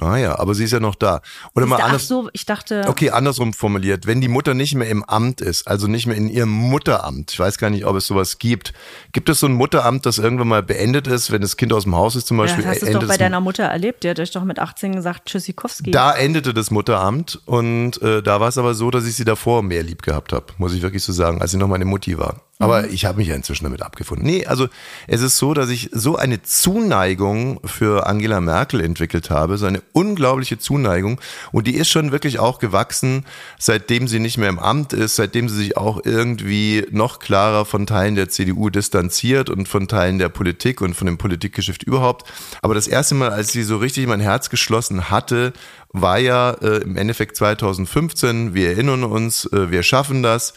Ah 0.00 0.16
ja, 0.16 0.38
aber 0.38 0.54
sie 0.54 0.62
ist 0.62 0.70
ja 0.70 0.78
noch 0.78 0.94
da. 0.94 1.22
Oder 1.56 1.66
mal 1.66 1.80
Ach 1.80 1.86
anders. 1.86 2.06
so, 2.06 2.28
ich 2.32 2.46
dachte, 2.46 2.84
Okay, 2.86 3.10
andersrum 3.10 3.52
formuliert. 3.52 4.06
Wenn 4.06 4.20
die 4.20 4.28
Mutter 4.28 4.54
nicht 4.54 4.76
mehr 4.76 4.88
im 4.88 5.02
Amt 5.02 5.40
ist, 5.40 5.66
also 5.66 5.88
nicht 5.88 6.06
mehr 6.06 6.16
in 6.16 6.28
ihrem 6.28 6.50
Mutteramt, 6.50 7.32
ich 7.32 7.38
weiß 7.40 7.58
gar 7.58 7.68
nicht, 7.68 7.84
ob 7.84 7.96
es 7.96 8.06
sowas 8.06 8.38
gibt. 8.38 8.72
Gibt 9.12 9.28
es 9.28 9.40
so 9.40 9.46
ein 9.46 9.54
Mutteramt, 9.54 10.06
das 10.06 10.18
irgendwann 10.18 10.46
mal 10.46 10.62
beendet 10.62 11.08
ist, 11.08 11.32
wenn 11.32 11.42
das 11.42 11.56
Kind 11.56 11.72
aus 11.72 11.82
dem 11.82 11.96
Haus 11.96 12.14
ist 12.14 12.28
zum 12.28 12.36
ja, 12.36 12.44
Beispiel? 12.44 12.62
das 12.62 12.80
hast 12.80 12.94
du 12.94 12.98
doch 13.00 13.08
bei 13.08 13.16
deiner 13.16 13.40
Mutter 13.40 13.64
erlebt. 13.64 14.04
Die 14.04 14.10
hat 14.10 14.20
euch 14.20 14.30
doch 14.30 14.44
mit 14.44 14.60
18 14.60 14.94
gesagt, 14.94 15.26
Tschüssikowski. 15.26 15.90
da 15.90 16.14
endete 16.14 16.54
das 16.54 16.70
Mutteramt 16.70 17.40
und 17.46 18.00
äh, 18.00 18.22
da 18.22 18.40
war 18.40 18.48
es 18.48 18.58
aber 18.58 18.74
so, 18.74 18.92
dass 18.92 19.04
ich 19.04 19.16
sie 19.16 19.24
davor 19.24 19.64
mehr 19.64 19.82
lieb 19.82 20.02
gehabt 20.02 20.32
habe, 20.32 20.46
muss 20.58 20.74
ich 20.74 20.82
wirklich 20.82 21.02
so 21.02 21.12
sagen, 21.12 21.42
als 21.42 21.50
sie 21.50 21.56
noch 21.56 21.68
meine 21.68 21.84
Mutti 21.84 22.18
war. 22.18 22.47
Aber 22.60 22.88
ich 22.88 23.04
habe 23.04 23.18
mich 23.18 23.28
ja 23.28 23.36
inzwischen 23.36 23.64
damit 23.64 23.82
abgefunden. 23.82 24.26
Nee, 24.26 24.44
also 24.44 24.66
es 25.06 25.20
ist 25.20 25.38
so, 25.38 25.54
dass 25.54 25.70
ich 25.70 25.90
so 25.92 26.16
eine 26.16 26.42
Zuneigung 26.42 27.60
für 27.64 28.08
Angela 28.08 28.40
Merkel 28.40 28.80
entwickelt 28.80 29.30
habe, 29.30 29.58
so 29.58 29.66
eine 29.66 29.80
unglaubliche 29.92 30.58
Zuneigung. 30.58 31.20
Und 31.52 31.68
die 31.68 31.76
ist 31.76 31.88
schon 31.88 32.10
wirklich 32.10 32.40
auch 32.40 32.58
gewachsen, 32.58 33.24
seitdem 33.60 34.08
sie 34.08 34.18
nicht 34.18 34.38
mehr 34.38 34.48
im 34.48 34.58
Amt 34.58 34.92
ist, 34.92 35.14
seitdem 35.14 35.48
sie 35.48 35.54
sich 35.54 35.76
auch 35.76 36.04
irgendwie 36.04 36.84
noch 36.90 37.20
klarer 37.20 37.64
von 37.64 37.86
Teilen 37.86 38.16
der 38.16 38.28
CDU 38.28 38.70
distanziert 38.70 39.50
und 39.50 39.68
von 39.68 39.86
Teilen 39.86 40.18
der 40.18 40.28
Politik 40.28 40.80
und 40.80 40.94
von 40.94 41.06
dem 41.06 41.16
Politikgeschäft 41.16 41.84
überhaupt. 41.84 42.28
Aber 42.60 42.74
das 42.74 42.88
erste 42.88 43.14
Mal, 43.14 43.30
als 43.30 43.52
sie 43.52 43.62
so 43.62 43.76
richtig 43.76 44.08
mein 44.08 44.20
Herz 44.20 44.50
geschlossen 44.50 45.10
hatte, 45.10 45.52
war 45.92 46.18
ja 46.18 46.50
äh, 46.50 46.78
im 46.78 46.96
Endeffekt 46.96 47.36
2015. 47.36 48.52
Wir 48.52 48.70
erinnern 48.70 49.04
uns, 49.04 49.44
äh, 49.52 49.70
wir 49.70 49.84
schaffen 49.84 50.24
das. 50.24 50.54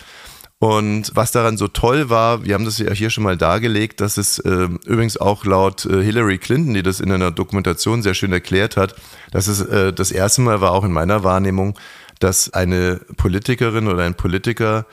Und 0.62 1.16
was 1.16 1.32
daran 1.32 1.58
so 1.58 1.68
toll 1.68 2.12
war, 2.12 2.46
wir 2.46 2.54
haben 2.54 2.66
das 2.66 2.78
ja 2.78 2.92
hier 2.92 3.10
schon 3.10 3.24
mal 3.24 3.36
dargelegt, 3.36 4.00
dass 4.00 4.18
es 4.18 4.38
äh, 4.38 4.68
übrigens 4.86 5.18
auch 5.18 5.44
laut 5.44 5.88
äh, 5.88 6.04
Hillary 6.04 6.38
Clinton, 6.38 6.76
die 6.76 6.84
das 6.84 7.00
in 7.00 7.12
einer 7.12 7.32
Dokumentation 7.32 8.04
sehr 8.04 8.14
schön 8.14 8.32
erklärt 8.32 8.78
hat, 8.78 8.94
dass 9.32 9.48
es 9.48 9.60
äh, 9.62 9.92
das 9.92 10.12
erste 10.12 10.42
Mal 10.42 10.62
war 10.62 10.74
auch 10.74 10.84
in 10.84 10.92
meiner 10.92 11.24
Wahrnehmung, 11.24 11.80
dass 12.20 12.54
eine 12.54 13.02
Politikerin 13.18 13.88
oder 13.88 14.04
ein 14.04 14.14
Politiker 14.14 14.86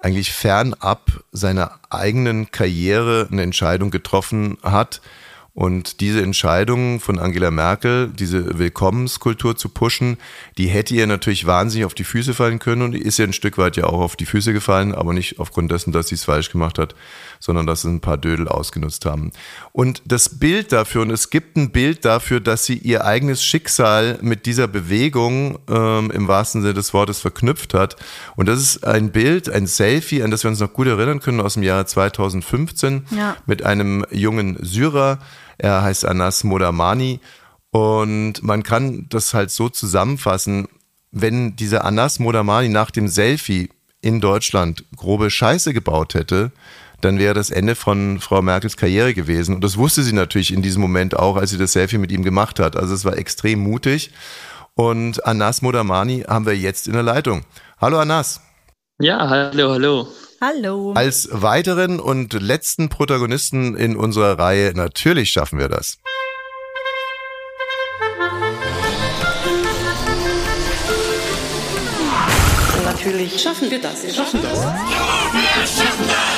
eigentlich 0.00 0.32
fernab 0.32 1.22
seiner 1.30 1.78
eigenen 1.88 2.50
Karriere 2.50 3.28
eine 3.30 3.42
Entscheidung 3.42 3.92
getroffen 3.92 4.58
hat. 4.64 5.00
Und 5.54 6.00
diese 6.00 6.22
Entscheidung 6.22 6.98
von 6.98 7.18
Angela 7.18 7.50
Merkel, 7.50 8.08
diese 8.08 8.58
Willkommenskultur 8.58 9.54
zu 9.54 9.68
pushen, 9.68 10.16
die 10.56 10.68
hätte 10.68 10.94
ihr 10.94 11.06
natürlich 11.06 11.46
wahnsinnig 11.46 11.84
auf 11.84 11.92
die 11.92 12.04
Füße 12.04 12.32
fallen 12.32 12.58
können 12.58 12.80
und 12.80 12.92
die 12.92 13.02
ist 13.02 13.18
ihr 13.18 13.26
ein 13.26 13.34
Stück 13.34 13.58
weit 13.58 13.76
ja 13.76 13.84
auch 13.84 14.00
auf 14.00 14.16
die 14.16 14.24
Füße 14.24 14.54
gefallen, 14.54 14.94
aber 14.94 15.12
nicht 15.12 15.38
aufgrund 15.38 15.70
dessen, 15.70 15.92
dass 15.92 16.08
sie 16.08 16.14
es 16.14 16.24
falsch 16.24 16.50
gemacht 16.50 16.78
hat, 16.78 16.94
sondern 17.38 17.66
dass 17.66 17.80
es 17.80 17.90
ein 17.90 18.00
paar 18.00 18.16
Dödel 18.16 18.48
ausgenutzt 18.48 19.04
haben. 19.04 19.30
Und 19.72 20.00
das 20.06 20.38
Bild 20.38 20.72
dafür, 20.72 21.02
und 21.02 21.10
es 21.10 21.28
gibt 21.28 21.58
ein 21.58 21.70
Bild 21.70 22.06
dafür, 22.06 22.40
dass 22.40 22.64
sie 22.64 22.78
ihr 22.78 23.04
eigenes 23.04 23.44
Schicksal 23.44 24.18
mit 24.22 24.46
dieser 24.46 24.68
Bewegung 24.68 25.58
ähm, 25.68 26.10
im 26.12 26.28
wahrsten 26.28 26.62
Sinne 26.62 26.72
des 26.72 26.94
Wortes 26.94 27.20
verknüpft 27.20 27.74
hat. 27.74 27.96
Und 28.36 28.46
das 28.48 28.58
ist 28.58 28.86
ein 28.86 29.12
Bild, 29.12 29.50
ein 29.50 29.66
Selfie, 29.66 30.22
an 30.22 30.30
das 30.30 30.44
wir 30.44 30.50
uns 30.50 30.60
noch 30.60 30.72
gut 30.72 30.86
erinnern 30.86 31.20
können 31.20 31.40
aus 31.42 31.54
dem 31.54 31.62
Jahr 31.62 31.84
2015 31.86 33.04
Ja. 33.10 33.36
mit 33.44 33.62
einem 33.62 34.06
jungen 34.10 34.56
Syrer. 34.62 35.18
Er 35.58 35.82
heißt 35.82 36.04
Anas 36.04 36.44
Modamani. 36.44 37.20
Und 37.70 38.42
man 38.42 38.62
kann 38.62 39.06
das 39.08 39.32
halt 39.34 39.50
so 39.50 39.68
zusammenfassen, 39.68 40.68
wenn 41.10 41.56
dieser 41.56 41.84
Anas 41.84 42.18
Modamani 42.18 42.68
nach 42.68 42.90
dem 42.90 43.08
Selfie 43.08 43.70
in 44.00 44.20
Deutschland 44.20 44.84
grobe 44.96 45.30
Scheiße 45.30 45.72
gebaut 45.72 46.14
hätte, 46.14 46.52
dann 47.00 47.18
wäre 47.18 47.34
das 47.34 47.50
Ende 47.50 47.74
von 47.74 48.20
Frau 48.20 48.42
Merkels 48.42 48.76
Karriere 48.76 49.14
gewesen. 49.14 49.54
Und 49.54 49.64
das 49.64 49.76
wusste 49.76 50.02
sie 50.02 50.12
natürlich 50.12 50.52
in 50.52 50.62
diesem 50.62 50.80
Moment 50.82 51.16
auch, 51.18 51.36
als 51.36 51.50
sie 51.50 51.58
das 51.58 51.72
Selfie 51.72 51.98
mit 51.98 52.12
ihm 52.12 52.22
gemacht 52.22 52.58
hat. 52.58 52.76
Also 52.76 52.94
es 52.94 53.04
war 53.04 53.16
extrem 53.16 53.60
mutig. 53.60 54.10
Und 54.74 55.24
Anas 55.26 55.62
Modamani 55.62 56.24
haben 56.28 56.46
wir 56.46 56.56
jetzt 56.56 56.86
in 56.86 56.94
der 56.94 57.02
Leitung. 57.02 57.44
Hallo 57.80 57.98
Anas. 57.98 58.40
Ja, 59.00 59.28
hallo, 59.28 59.70
hallo. 59.72 60.08
Hallo. 60.44 60.92
Als 60.94 61.28
weiteren 61.30 62.00
und 62.00 62.32
letzten 62.32 62.88
Protagonisten 62.88 63.76
in 63.76 63.96
unserer 63.96 64.40
Reihe, 64.40 64.72
natürlich 64.74 65.30
schaffen 65.30 65.60
wir 65.60 65.68
das. 65.68 65.98
Natürlich 72.84 73.40
schaffen 73.40 73.70
wir 73.70 73.80
das. 73.80 74.02
Wir 74.02 74.12
schaffen 74.12 74.40
das. 74.42 76.31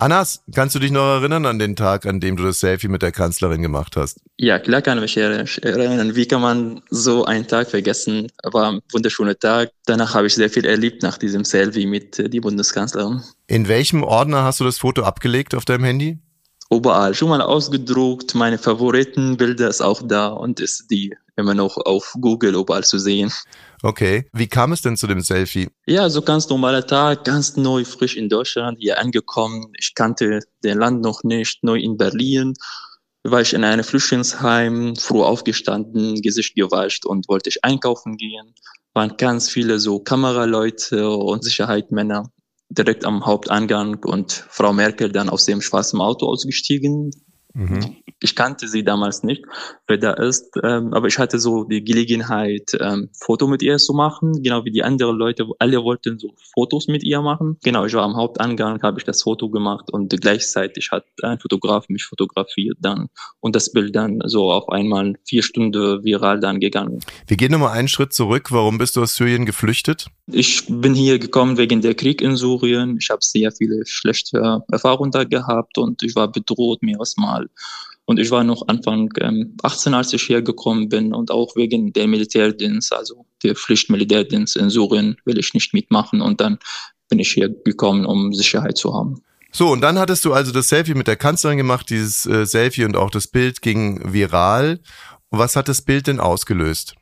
Anas, 0.00 0.44
kannst 0.54 0.76
du 0.76 0.78
dich 0.78 0.92
noch 0.92 1.16
erinnern 1.16 1.44
an 1.44 1.58
den 1.58 1.74
Tag, 1.74 2.06
an 2.06 2.20
dem 2.20 2.36
du 2.36 2.44
das 2.44 2.60
Selfie 2.60 2.86
mit 2.86 3.02
der 3.02 3.10
Kanzlerin 3.10 3.62
gemacht 3.62 3.96
hast? 3.96 4.20
Ja, 4.36 4.60
klar 4.60 4.80
kann 4.80 5.02
ich 5.02 5.16
mich 5.16 5.64
erinnern. 5.64 6.14
Wie 6.14 6.24
kann 6.24 6.40
man 6.40 6.82
so 6.88 7.24
einen 7.24 7.48
Tag 7.48 7.68
vergessen? 7.68 8.28
War 8.44 8.74
ein 8.74 8.80
wunderschöner 8.92 9.36
Tag. 9.36 9.72
Danach 9.86 10.14
habe 10.14 10.28
ich 10.28 10.36
sehr 10.36 10.50
viel 10.50 10.64
erlebt 10.66 11.02
nach 11.02 11.18
diesem 11.18 11.44
Selfie 11.44 11.86
mit 11.86 12.16
äh, 12.20 12.30
der 12.30 12.40
Bundeskanzlerin. 12.40 13.24
In 13.48 13.66
welchem 13.66 14.04
Ordner 14.04 14.44
hast 14.44 14.60
du 14.60 14.64
das 14.64 14.78
Foto 14.78 15.02
abgelegt 15.02 15.52
auf 15.56 15.64
deinem 15.64 15.82
Handy? 15.82 16.18
Überall. 16.70 17.12
Schon 17.14 17.30
mal 17.30 17.42
ausgedruckt. 17.42 18.36
Meine 18.36 18.58
Favoritenbilder 18.58 19.66
ist 19.66 19.80
auch 19.80 20.00
da 20.06 20.28
und 20.28 20.60
ist 20.60 20.92
die 20.92 21.12
immer 21.34 21.54
noch 21.54 21.76
auf 21.76 22.14
Google 22.20 22.54
überall 22.54 22.84
zu 22.84 23.00
sehen. 23.00 23.32
Okay. 23.82 24.28
Wie 24.32 24.48
kam 24.48 24.72
es 24.72 24.82
denn 24.82 24.96
zu 24.96 25.06
dem 25.06 25.20
Selfie? 25.20 25.68
Ja, 25.86 26.10
so 26.10 26.22
ganz 26.22 26.48
normaler 26.48 26.86
Tag, 26.86 27.24
ganz 27.24 27.56
neu, 27.56 27.84
frisch 27.84 28.16
in 28.16 28.28
Deutschland, 28.28 28.78
hier 28.80 28.98
angekommen. 28.98 29.72
Ich 29.78 29.94
kannte 29.94 30.40
den 30.64 30.78
Land 30.78 31.02
noch 31.02 31.22
nicht, 31.22 31.62
neu 31.62 31.78
in 31.78 31.96
Berlin. 31.96 32.54
War 33.22 33.40
ich 33.40 33.52
in 33.52 33.64
einem 33.64 33.84
Flüchtlingsheim, 33.84 34.96
früh 34.96 35.20
aufgestanden, 35.20 36.20
Gesicht 36.22 36.54
gewascht 36.54 37.04
und 37.04 37.28
wollte 37.28 37.50
ich 37.50 37.64
einkaufen 37.64 38.16
gehen. 38.16 38.54
Waren 38.94 39.16
ganz 39.16 39.48
viele 39.48 39.78
so 39.78 40.00
Kameraleute 40.00 41.08
und 41.10 41.44
Sicherheitsmänner 41.44 42.32
direkt 42.70 43.04
am 43.04 43.24
Haupteingang 43.24 44.04
und 44.04 44.32
Frau 44.50 44.72
Merkel 44.72 45.10
dann 45.10 45.28
aus 45.28 45.44
dem 45.44 45.60
schwarzen 45.60 46.00
Auto 46.00 46.26
ausgestiegen, 46.26 47.10
Mhm. 47.58 47.96
Ich 48.20 48.36
kannte 48.36 48.68
sie 48.68 48.84
damals 48.84 49.24
nicht, 49.24 49.44
wer 49.88 49.98
da 49.98 50.12
ist, 50.12 50.56
ähm, 50.62 50.94
aber 50.94 51.08
ich 51.08 51.18
hatte 51.18 51.40
so 51.40 51.64
die 51.64 51.82
Gelegenheit, 51.82 52.70
ähm, 52.80 53.10
Foto 53.18 53.48
mit 53.48 53.62
ihr 53.62 53.78
zu 53.78 53.94
machen, 53.94 54.42
genau 54.44 54.64
wie 54.64 54.70
die 54.70 54.84
anderen 54.84 55.16
Leute, 55.16 55.44
alle 55.58 55.82
wollten 55.82 56.20
so 56.20 56.34
Fotos 56.54 56.86
mit 56.86 57.02
ihr 57.02 57.20
machen. 57.20 57.58
Genau, 57.64 57.84
ich 57.84 57.94
war 57.94 58.04
am 58.04 58.16
Hauptangang, 58.16 58.80
habe 58.82 59.00
ich 59.00 59.04
das 59.04 59.22
Foto 59.22 59.50
gemacht 59.50 59.90
und 59.90 60.10
gleichzeitig 60.20 60.90
hat 60.92 61.04
ein 61.22 61.40
Fotograf 61.40 61.88
mich 61.88 62.04
fotografiert 62.04 62.78
dann 62.80 63.08
und 63.40 63.56
das 63.56 63.72
Bild 63.72 63.94
dann 63.96 64.20
so 64.26 64.52
auf 64.52 64.68
einmal 64.68 65.14
vier 65.24 65.42
Stunden 65.42 66.04
viral 66.04 66.38
dann 66.38 66.60
gegangen. 66.60 67.00
Wir 67.26 67.36
gehen 67.36 67.50
nochmal 67.50 67.72
einen 67.72 67.88
Schritt 67.88 68.12
zurück. 68.12 68.52
Warum 68.52 68.78
bist 68.78 68.94
du 68.94 69.02
aus 69.02 69.16
Syrien 69.16 69.46
geflüchtet? 69.46 70.06
Ich 70.30 70.64
bin 70.68 70.94
hier 70.94 71.18
gekommen 71.18 71.56
wegen 71.56 71.80
der 71.80 71.94
Krieg 71.94 72.20
in 72.20 72.36
Syrien. 72.36 72.98
Ich 73.00 73.10
habe 73.10 73.20
sehr 73.22 73.50
viele 73.50 73.84
schlechte 73.86 74.62
Erfahrungen 74.70 75.10
da 75.10 75.24
gehabt 75.24 75.78
und 75.78 76.02
ich 76.02 76.14
war 76.14 76.30
bedroht 76.30 76.82
mir 76.82 77.00
und 78.08 78.18
ich 78.18 78.30
war 78.30 78.42
noch 78.42 78.66
Anfang 78.68 79.10
ähm, 79.20 79.54
18, 79.62 79.92
als 79.92 80.12
ich 80.14 80.22
hier 80.22 80.40
gekommen 80.40 80.88
bin 80.88 81.12
und 81.12 81.30
auch 81.30 81.54
wegen 81.56 81.92
der 81.92 82.08
Militärdienst, 82.08 82.92
also 82.92 83.26
der 83.42 83.54
Pflichtmilitärdienst 83.54 84.56
in 84.56 84.70
Syrien 84.70 85.16
will 85.26 85.38
ich 85.38 85.52
nicht 85.52 85.74
mitmachen 85.74 86.22
und 86.22 86.40
dann 86.40 86.58
bin 87.10 87.18
ich 87.18 87.30
hier 87.30 87.50
gekommen, 87.50 88.06
um 88.06 88.32
Sicherheit 88.32 88.78
zu 88.78 88.94
haben. 88.94 89.22
So, 89.50 89.68
und 89.68 89.82
dann 89.82 89.98
hattest 89.98 90.24
du 90.24 90.32
also 90.32 90.52
das 90.52 90.68
Selfie 90.68 90.94
mit 90.94 91.06
der 91.06 91.16
Kanzlerin 91.16 91.58
gemacht, 91.58 91.90
dieses 91.90 92.24
äh, 92.26 92.46
Selfie 92.46 92.84
und 92.84 92.96
auch 92.96 93.10
das 93.10 93.26
Bild 93.26 93.62
ging 93.62 94.12
viral. 94.12 94.80
Was 95.30 95.56
hat 95.56 95.68
das 95.68 95.82
Bild 95.82 96.06
denn 96.06 96.20
ausgelöst? 96.20 96.94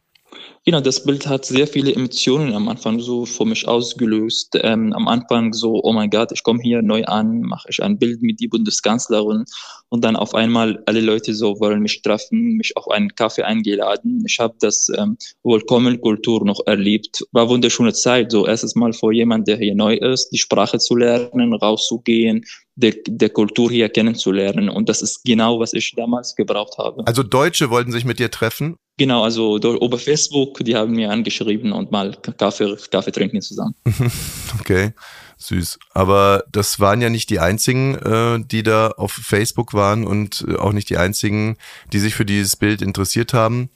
Genau, 0.68 0.80
das 0.80 1.04
Bild 1.04 1.28
hat 1.28 1.44
sehr 1.44 1.68
viele 1.68 1.94
Emotionen 1.94 2.52
am 2.52 2.68
Anfang 2.68 2.99
so 2.99 3.25
für 3.25 3.44
mich 3.44 3.68
ausgelöst. 3.68 4.58
Ähm, 4.62 4.92
am 4.94 5.06
Anfang 5.06 5.52
so, 5.52 5.80
oh 5.85 5.92
mein 5.92 6.11
Gott, 6.11 6.32
ich 6.32 6.42
komme 6.42 6.61
hier 6.61 6.82
neu 6.82 7.04
an, 7.04 7.42
mache 7.42 7.68
ich 7.70 7.80
ein 7.80 8.00
Bild 8.00 8.20
mit 8.20 8.40
die 8.40 8.49
Bundeskanzlerin 8.49 9.44
und 9.90 10.04
dann 10.04 10.16
auf 10.16 10.35
einmal 10.35 10.82
alle 10.87 11.02
Leute 11.02 11.35
so 11.35 11.61
wollen 11.61 11.82
mich 11.82 12.02
treffen, 12.02 12.56
mich 12.56 12.76
auf 12.76 12.88
einen 12.90 13.14
Kaffee 13.14 13.44
eingeladen. 13.44 14.25
Ich 14.26 14.40
habe 14.40 14.56
das 14.58 14.88
ähm, 14.99 15.16
Willkommenkultur 15.44 16.44
noch 16.44 16.58
erlebt. 16.66 17.25
War 17.30 17.49
wunderschöne 17.49 17.92
Zeit, 17.92 18.32
so 18.32 18.44
erstes 18.44 18.75
Mal 18.75 18.92
vor 18.92 19.12
jemand, 19.12 19.46
der 19.46 19.58
hier 19.58 19.76
neu 19.76 19.94
ist, 19.94 20.30
die 20.30 20.38
Sprache 20.38 20.80
zu 20.80 20.96
lernen, 20.96 21.54
rauszugehen, 21.54 22.44
der, 22.75 22.94
der 23.06 23.30
Kultur 23.30 23.70
hier 23.70 23.88
kennenzulernen. 23.88 24.68
Und 24.68 24.88
das 24.88 25.00
ist 25.00 25.23
genau, 25.25 25.61
was 25.61 25.75
ich 25.75 25.94
damals 25.96 26.35
gebraucht 26.35 26.76
habe. 26.76 27.06
Also 27.06 27.23
Deutsche 27.23 27.70
wollten 27.70 27.92
sich 27.92 28.04
mit 28.04 28.18
dir 28.18 28.32
treffen? 28.32 28.76
Genau, 28.99 29.25
also 29.25 29.58
über 29.58 29.99
Facebook, 29.99 30.56
die 30.63 30.77
haben 30.77 30.93
mir 30.93 31.11
angeschrieben 31.11 31.73
und 31.73 31.91
mal 31.93 32.17
Kaffee, 32.39 32.77
Kaffee 32.91 33.13
trinken 33.13 33.41
zusammen. 33.41 33.75
okay, 34.61 34.93
süß. 35.39 35.79
Aber 35.93 36.45
das 36.51 36.81
waren 36.81 37.01
ja 37.01 37.11
nicht 37.11 37.31
die 37.31 37.41
einzigen, 37.41 37.95
äh, 37.97 38.39
die 38.45 38.63
da 38.63 38.89
auf 38.89 39.13
Facebook 39.13 39.75
waren 39.75 40.07
und 40.07 40.45
äh, 40.49 40.57
auch 40.57 40.73
nicht 40.73 40.91
die 40.91 40.99
einzigen, 40.99 41.57
die 41.93 41.99
sich 41.99 42.15
für 42.15 42.25
dieses 42.25 42.57
Bild 42.57 42.83
interessiert 42.83 43.33
haben. 43.33 43.71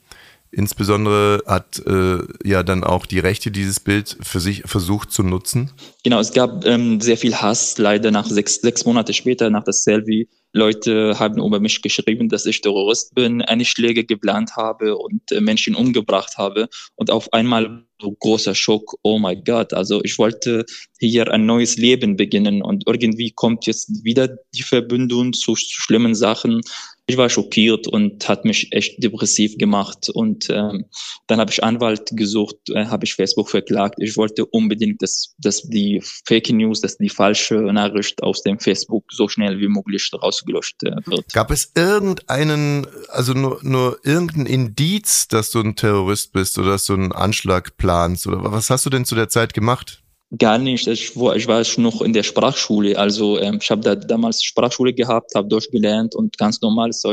Insbesondere 0.51 1.41
hat 1.47 1.81
äh, 1.85 2.17
ja 2.43 2.63
dann 2.63 2.83
auch 2.83 3.05
die 3.05 3.19
Rechte 3.19 3.51
dieses 3.51 3.79
Bild 3.79 4.17
für 4.21 4.41
sich 4.41 4.63
versucht 4.65 5.11
zu 5.11 5.23
nutzen. 5.23 5.71
Genau, 6.03 6.19
es 6.19 6.33
gab 6.33 6.65
ähm, 6.65 6.99
sehr 6.99 7.17
viel 7.17 7.35
Hass, 7.35 7.77
leider 7.77 8.11
nach 8.11 8.25
sechs, 8.25 8.55
sechs 8.55 8.85
Monate 8.85 9.13
später, 9.13 9.49
nach 9.49 9.63
das 9.63 9.83
Selfie. 9.83 10.27
Leute 10.53 11.17
haben 11.17 11.41
über 11.41 11.61
mich 11.61 11.81
geschrieben, 11.81 12.27
dass 12.27 12.45
ich 12.45 12.59
Terrorist 12.59 13.15
bin, 13.15 13.41
eine 13.41 13.63
Schläge 13.63 14.03
geplant 14.03 14.57
habe 14.57 14.97
und 14.97 15.31
äh, 15.31 15.39
Menschen 15.39 15.75
umgebracht 15.75 16.37
habe. 16.37 16.67
Und 16.95 17.09
auf 17.09 17.31
einmal 17.31 17.85
so 18.01 18.11
großer 18.11 18.55
Schock, 18.55 18.95
oh 19.03 19.19
mein 19.19 19.43
Gott, 19.45 19.73
also 19.73 20.03
ich 20.03 20.17
wollte 20.17 20.65
hier 20.99 21.31
ein 21.31 21.45
neues 21.45 21.77
Leben 21.77 22.17
beginnen 22.17 22.61
und 22.61 22.83
irgendwie 22.87 23.31
kommt 23.31 23.65
jetzt 23.67 24.03
wieder 24.03 24.37
die 24.53 24.63
Verbindung 24.63 25.33
zu, 25.33 25.53
zu 25.53 25.81
schlimmen 25.81 26.15
Sachen 26.15 26.61
ich 27.07 27.17
war 27.17 27.29
schockiert 27.29 27.87
und 27.87 28.27
hat 28.29 28.45
mich 28.45 28.71
echt 28.71 29.03
depressiv 29.03 29.57
gemacht. 29.57 30.09
Und 30.09 30.49
ähm, 30.49 30.85
dann 31.27 31.39
habe 31.39 31.51
ich 31.51 31.63
Anwalt 31.63 32.09
gesucht, 32.13 32.55
äh, 32.69 32.85
habe 32.85 33.05
ich 33.05 33.15
Facebook 33.15 33.49
verklagt. 33.49 33.95
Ich 33.97 34.15
wollte 34.17 34.45
unbedingt, 34.45 35.01
dass, 35.01 35.35
dass 35.37 35.63
die 35.63 36.01
Fake 36.25 36.49
News, 36.49 36.81
dass 36.81 36.97
die 36.97 37.09
falsche 37.09 37.55
Nachricht 37.55 38.23
aus 38.23 38.43
dem 38.43 38.59
Facebook 38.59 39.05
so 39.11 39.27
schnell 39.27 39.59
wie 39.59 39.67
möglich 39.67 40.09
rausgelöscht 40.13 40.83
äh, 40.83 40.95
wird. 41.05 41.33
Gab 41.33 41.51
es 41.51 41.71
irgendeinen, 41.75 42.87
also 43.09 43.33
nur, 43.33 43.59
nur 43.61 43.99
irgendein 44.03 44.45
Indiz, 44.45 45.27
dass 45.27 45.51
du 45.51 45.59
ein 45.59 45.75
Terrorist 45.75 46.31
bist 46.31 46.57
oder 46.57 46.71
dass 46.71 46.85
du 46.85 46.93
einen 46.93 47.11
Anschlag 47.11 47.77
planst? 47.77 48.27
Oder 48.27 48.51
was 48.51 48.69
hast 48.69 48.85
du 48.85 48.89
denn 48.89 49.05
zu 49.05 49.15
der 49.15 49.29
Zeit 49.29 49.53
gemacht? 49.53 50.01
Gar 50.37 50.59
nicht. 50.59 50.87
Ich 50.87 51.17
war, 51.17 51.35
ich 51.35 51.47
war 51.47 51.61
noch 51.77 52.01
in 52.01 52.13
der 52.13 52.23
Sprachschule. 52.23 52.97
Also 52.97 53.39
ähm, 53.39 53.59
ich 53.61 53.69
habe 53.69 53.81
da 53.81 53.95
damals 53.95 54.43
Sprachschule 54.43 54.93
gehabt, 54.93 55.35
habe 55.35 55.49
Deutsch 55.49 55.69
gelernt 55.69 56.15
und 56.15 56.37
ganz 56.37 56.61
normal 56.61 56.89
ist 56.89 57.05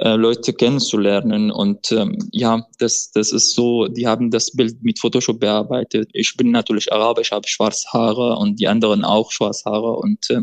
äh, 0.00 0.14
Leute 0.14 0.52
kennenzulernen. 0.52 1.50
Und 1.50 1.90
ähm, 1.92 2.16
ja, 2.30 2.66
das, 2.78 3.10
das 3.10 3.32
ist 3.32 3.54
so, 3.54 3.88
die 3.88 4.06
haben 4.06 4.30
das 4.30 4.52
Bild 4.52 4.82
mit 4.82 4.98
Photoshop 4.98 5.40
bearbeitet. 5.40 6.08
Ich 6.12 6.36
bin 6.36 6.52
natürlich 6.52 6.92
Araber, 6.92 7.20
ich 7.20 7.32
habe 7.32 7.48
schwarze 7.48 7.88
Haare 7.92 8.36
und 8.36 8.60
die 8.60 8.68
anderen 8.68 9.04
auch 9.04 9.32
schwarze 9.32 9.68
Haare 9.68 9.96
und 9.96 10.30
äh, 10.30 10.42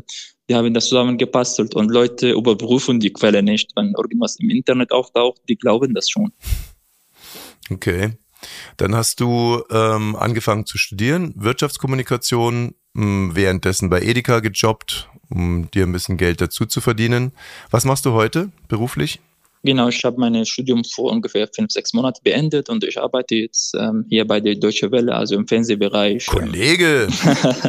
die 0.49 0.55
haben 0.55 0.73
das 0.73 0.87
zusammengepastelt. 0.89 1.73
Und 1.73 1.89
Leute 1.89 2.31
überprüfen 2.31 2.99
die 2.99 3.11
Quelle 3.11 3.41
nicht. 3.43 3.71
Wenn 3.75 3.93
irgendwas 3.97 4.37
im 4.39 4.49
Internet 4.49 4.91
auftaucht, 4.91 5.41
die 5.49 5.55
glauben 5.55 5.93
das 5.93 6.09
schon. 6.09 6.31
Okay. 7.69 8.13
Dann 8.77 8.95
hast 8.95 9.19
du 9.19 9.63
ähm, 9.71 10.15
angefangen 10.15 10.65
zu 10.65 10.77
studieren, 10.77 11.33
Wirtschaftskommunikation, 11.35 12.75
mh, 12.93 13.03
hm, 13.03 13.35
währenddessen 13.35 13.89
bei 13.89 14.01
Edeka 14.01 14.39
gejobbt, 14.39 15.09
um 15.29 15.69
dir 15.71 15.83
ein 15.83 15.91
bisschen 15.91 16.17
Geld 16.17 16.41
dazu 16.41 16.65
zu 16.65 16.81
verdienen. 16.81 17.31
Was 17.71 17.85
machst 17.85 18.05
du 18.05 18.13
heute 18.13 18.51
beruflich? 18.67 19.19
Genau, 19.63 19.89
ich 19.89 20.03
habe 20.05 20.19
mein 20.19 20.45
Studium 20.45 20.83
vor 20.83 21.11
ungefähr 21.11 21.47
fünf, 21.53 21.71
sechs 21.71 21.93
Monaten 21.93 22.19
beendet 22.23 22.69
und 22.69 22.83
ich 22.83 22.99
arbeite 22.99 23.35
jetzt 23.35 23.75
ähm, 23.75 24.05
hier 24.07 24.25
bei 24.25 24.39
der 24.39 24.55
Deutsche 24.55 24.91
Welle, 24.91 25.13
also 25.13 25.35
im 25.35 25.47
Fernsehbereich. 25.47 26.27
Kollege! 26.27 27.07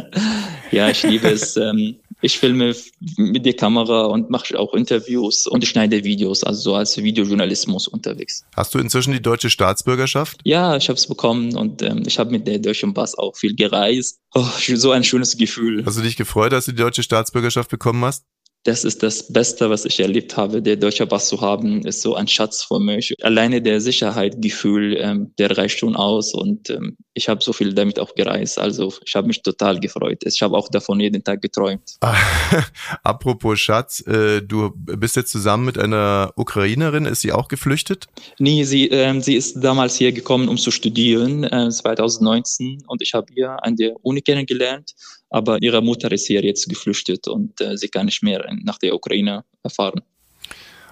ja, 0.71 0.89
ich 0.89 1.03
liebe 1.03 1.27
es. 1.29 1.57
Ähm, 1.57 1.95
ich 2.21 2.37
filme 2.37 2.75
mit 3.17 3.45
der 3.45 3.53
Kamera 3.53 4.05
und 4.05 4.29
mache 4.29 4.59
auch 4.59 4.73
Interviews 4.73 5.47
und 5.47 5.65
schneide 5.65 6.03
Videos, 6.03 6.43
also 6.43 6.61
so 6.61 6.75
als 6.75 6.97
Videojournalismus 6.97 7.87
unterwegs. 7.87 8.45
Hast 8.55 8.73
du 8.73 8.79
inzwischen 8.79 9.13
die 9.13 9.21
deutsche 9.21 9.49
Staatsbürgerschaft? 9.49 10.41
Ja, 10.43 10.75
ich 10.75 10.89
habe 10.89 10.97
es 10.97 11.07
bekommen 11.07 11.55
und 11.55 11.81
ähm, 11.81 12.03
ich 12.05 12.19
habe 12.19 12.31
mit 12.31 12.47
der 12.47 12.59
deutschen 12.59 12.93
Pass 12.93 13.17
auch 13.17 13.35
viel 13.35 13.55
gereist. 13.55 14.19
Oh, 14.33 14.45
so 14.75 14.91
ein 14.91 15.03
schönes 15.03 15.37
Gefühl. 15.37 15.85
Hast 15.85 15.97
du 15.97 16.01
dich 16.01 16.17
gefreut, 16.17 16.51
dass 16.51 16.65
du 16.65 16.71
die 16.71 16.77
deutsche 16.77 17.03
Staatsbürgerschaft 17.03 17.69
bekommen 17.69 18.03
hast? 18.05 18.25
Das 18.63 18.83
ist 18.83 19.01
das 19.03 19.31
Beste, 19.31 19.69
was 19.69 19.85
ich 19.85 19.99
erlebt 19.99 20.35
habe. 20.35 20.61
Der 20.61 20.75
deutsche 20.75 21.07
Pass 21.07 21.29
zu 21.29 21.39
haben, 21.39 21.81
ist 21.85 22.01
so 22.01 22.15
ein 22.15 22.27
Schatz 22.27 22.63
für 22.63 22.79
mich. 22.79 23.13
Alleine 23.21 23.61
der 23.61 23.79
Sicherheitsgefühl, 23.79 24.97
ähm, 24.97 25.33
der 25.39 25.57
reicht 25.57 25.79
schon 25.79 25.95
aus 25.95 26.33
und 26.33 26.69
ähm, 26.69 26.97
ich 27.13 27.29
habe 27.29 27.41
so 27.41 27.53
viel 27.53 27.73
damit 27.73 27.99
auch 27.99 28.13
gereist. 28.15 28.59
Also 28.59 28.93
ich 29.05 29.15
habe 29.15 29.27
mich 29.27 29.41
total 29.41 29.79
gefreut. 29.79 30.23
Ich 30.25 30.41
habe 30.41 30.57
auch 30.57 30.67
davon 30.69 30.99
jeden 30.99 31.23
Tag 31.23 31.41
geträumt. 31.41 31.97
Apropos 33.03 33.59
Schatz, 33.59 34.05
äh, 34.05 34.41
du 34.41 34.71
bist 34.75 35.15
jetzt 35.15 35.31
zusammen 35.31 35.65
mit 35.65 35.77
einer 35.77 36.33
Ukrainerin. 36.35 37.05
Ist 37.05 37.21
sie 37.21 37.31
auch 37.31 37.47
geflüchtet? 37.47 38.07
Nee, 38.39 38.65
sie, 38.65 38.87
ähm, 38.89 39.21
sie 39.21 39.35
ist 39.35 39.63
damals 39.63 39.95
hier 39.95 40.11
gekommen, 40.11 40.49
um 40.49 40.57
zu 40.57 40.71
studieren, 40.71 41.43
äh, 41.45 41.69
2019 41.69 42.83
und 42.87 43.01
ich 43.01 43.13
habe 43.13 43.27
ihr 43.35 43.63
an 43.63 43.77
der 43.77 43.93
Uni 44.03 44.21
kennengelernt 44.21 44.93
aber 45.29 45.61
ihre 45.61 45.81
Mutter 45.81 46.11
ist 46.11 46.27
hier 46.27 46.43
jetzt 46.43 46.67
geflüchtet 46.69 47.27
und 47.27 47.59
äh, 47.61 47.77
sie 47.77 47.89
kann 47.89 48.05
nicht 48.05 48.23
mehr 48.23 48.45
nach 48.63 48.77
der 48.77 48.95
Ukraine 48.95 49.43
fahren. 49.67 50.01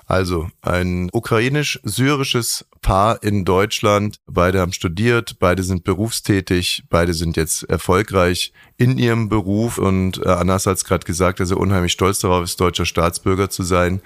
Also 0.08 0.48
ein 0.62 1.10
ukrainisch-syrisches 1.12 2.66
Paar 2.82 3.22
in 3.24 3.44
Deutschland. 3.44 4.20
Beide 4.26 4.62
haben 4.62 4.72
studiert, 4.72 5.36
beide 5.40 5.64
sind 5.64 5.84
berufstätig, 5.84 6.84
beide 6.90 7.14
sind 7.14 7.36
jetzt 7.36 7.64
erfolgreich 7.64 8.54
in 8.78 8.98
ihrem 8.98 9.28
Beruf 9.28 9.78
und 9.78 10.26
äh, 10.26 10.30
Anas 10.30 10.66
hat 10.66 10.78
es 10.78 10.86
gerade 10.86 11.06
gesagt, 11.06 11.42
dass 11.42 11.52
er 11.52 11.58
unheimlich 11.58 11.92
stolz 11.92 12.20
darauf 12.20 12.46
ist, 12.46 12.62
deutscher 12.62 12.86
Staatsbürger 12.86 13.50
zu 13.50 13.64
sein. 13.64 14.02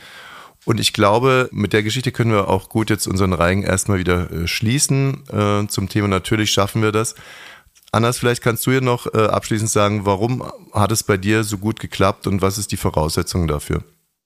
Und 0.66 0.80
ich 0.80 0.94
glaube, 0.94 1.50
mit 1.52 1.72
der 1.74 1.84
Geschichte 1.84 2.12
können 2.12 2.32
wir 2.32 2.48
auch 2.48 2.70
gut 2.70 2.90
jetzt 2.90 3.08
unseren 3.08 3.34
Reigen 3.34 3.62
erstmal 3.62 4.00
wieder 4.00 4.32
äh, 4.32 4.48
schließen. 4.48 5.24
Äh, 5.32 5.68
zum 5.68 5.88
Thema 5.88 6.08
natürlich 6.08 6.52
schaffen 6.52 6.82
wir 6.82 6.92
das. 6.92 7.14
Anas, 7.94 8.20
vielleicht 8.20 8.42
kannst 8.42 8.66
du 8.66 8.72
hier 8.72 8.82
noch 8.82 9.14
äh, 9.14 9.26
abschließend 9.26 9.70
sagen, 9.70 10.06
warum 10.06 10.50
hat 10.72 10.94
es 10.94 11.04
bei 11.04 11.18
dir 11.18 11.44
so 11.44 11.58
gut 11.58 11.80
geklappt 11.82 12.26
und 12.26 12.42
was 12.42 12.58
ist 12.58 12.72
die 12.72 12.78
Voraussetzung 12.78 13.50
dafür? 13.50 13.84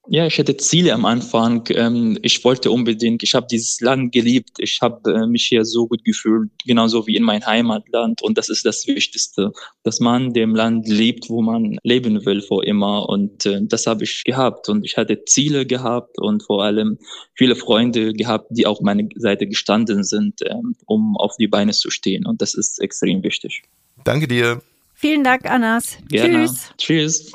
Ja, 0.08 0.26
ich 0.26 0.38
hatte 0.38 0.56
Ziele 0.56 0.92
am 0.94 1.04
Anfang. 1.04 1.64
Ähm, 1.70 2.18
ich 2.22 2.44
wollte 2.44 2.70
unbedingt, 2.70 3.22
ich 3.22 3.34
habe 3.34 3.46
dieses 3.50 3.80
Land 3.80 4.12
geliebt. 4.12 4.58
Ich 4.58 4.78
habe 4.80 5.12
äh, 5.12 5.26
mich 5.26 5.46
hier 5.46 5.64
so 5.64 5.88
gut 5.88 6.04
gefühlt, 6.04 6.50
genauso 6.64 7.06
wie 7.06 7.16
in 7.16 7.24
mein 7.24 7.44
Heimatland. 7.44 8.22
Und 8.22 8.38
das 8.38 8.48
ist 8.48 8.64
das 8.64 8.86
Wichtigste, 8.86 9.52
dass 9.82 9.98
man 9.98 10.32
dem 10.32 10.54
Land 10.54 10.86
lebt, 10.88 11.28
wo 11.28 11.42
man 11.42 11.78
leben 11.82 12.24
will 12.24 12.40
vor 12.40 12.64
immer. 12.64 13.08
Und 13.08 13.46
äh, 13.46 13.60
das 13.62 13.86
habe 13.86 14.04
ich 14.04 14.22
gehabt. 14.24 14.68
Und 14.68 14.84
ich 14.84 14.96
hatte 14.96 15.24
Ziele 15.24 15.66
gehabt 15.66 16.18
und 16.18 16.44
vor 16.44 16.62
allem 16.62 16.98
viele 17.34 17.56
Freunde 17.56 18.12
gehabt, 18.12 18.46
die 18.50 18.66
auf 18.66 18.80
meine 18.80 19.08
Seite 19.16 19.46
gestanden 19.48 20.04
sind, 20.04 20.40
ähm, 20.44 20.76
um 20.86 21.16
auf 21.16 21.36
die 21.36 21.48
Beine 21.48 21.72
zu 21.72 21.90
stehen. 21.90 22.26
Und 22.26 22.40
das 22.42 22.54
ist 22.54 22.80
extrem 22.80 23.24
wichtig. 23.24 23.62
Danke 24.04 24.28
dir. 24.28 24.62
Vielen 24.94 25.24
Dank, 25.24 25.50
Anas. 25.50 25.98
Gerne. 26.08 26.46
Tschüss. 26.46 26.72
Tschüss. 26.78 27.32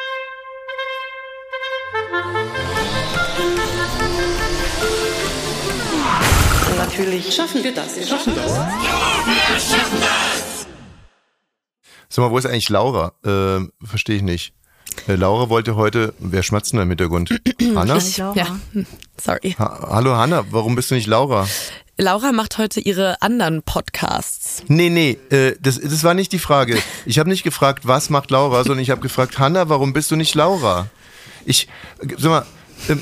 Natürlich 7.01 7.33
schaffen 7.33 7.63
wir 7.63 7.73
das. 7.73 7.95
Wir 7.95 8.05
schaffen 8.05 8.35
das. 8.35 8.53
Sag 12.09 12.23
mal, 12.23 12.29
wo 12.29 12.37
ist 12.37 12.45
eigentlich 12.45 12.69
Laura? 12.69 13.13
Äh, 13.25 13.65
Verstehe 13.83 14.17
ich 14.17 14.21
nicht. 14.21 14.53
Äh, 15.07 15.15
Laura 15.15 15.49
wollte 15.49 15.75
heute, 15.75 16.13
wer 16.19 16.43
schmatzt 16.43 16.73
denn 16.73 16.77
da 16.77 16.83
im 16.83 16.89
Hintergrund? 16.89 17.31
Hanna? 17.75 17.97
Ich 17.97 18.17
Laura. 18.17 18.35
Ja, 18.35 18.59
sorry. 19.19 19.55
Ha 19.57 19.87
Hallo 19.89 20.15
Hanna, 20.15 20.45
warum 20.51 20.75
bist 20.75 20.91
du 20.91 20.95
nicht 20.95 21.07
Laura? 21.07 21.47
Laura 21.97 22.33
macht 22.33 22.59
heute 22.59 22.79
ihre 22.79 23.19
anderen 23.23 23.63
Podcasts. 23.63 24.61
Nee, 24.67 24.91
nee, 24.91 25.17
äh, 25.31 25.55
das, 25.59 25.79
das 25.81 26.03
war 26.03 26.13
nicht 26.13 26.31
die 26.33 26.39
Frage. 26.39 26.77
Ich 27.07 27.17
habe 27.17 27.29
nicht 27.29 27.41
gefragt, 27.41 27.87
was 27.87 28.11
macht 28.11 28.29
Laura, 28.29 28.63
sondern 28.63 28.83
ich 28.83 28.91
habe 28.91 29.01
gefragt, 29.01 29.39
Hanna, 29.39 29.69
warum 29.69 29.91
bist 29.93 30.11
du 30.11 30.15
nicht 30.15 30.35
Laura? 30.35 30.87
Ich, 31.45 31.67
sag 32.19 32.29
mal, 32.29 32.45
ähm, 32.89 33.01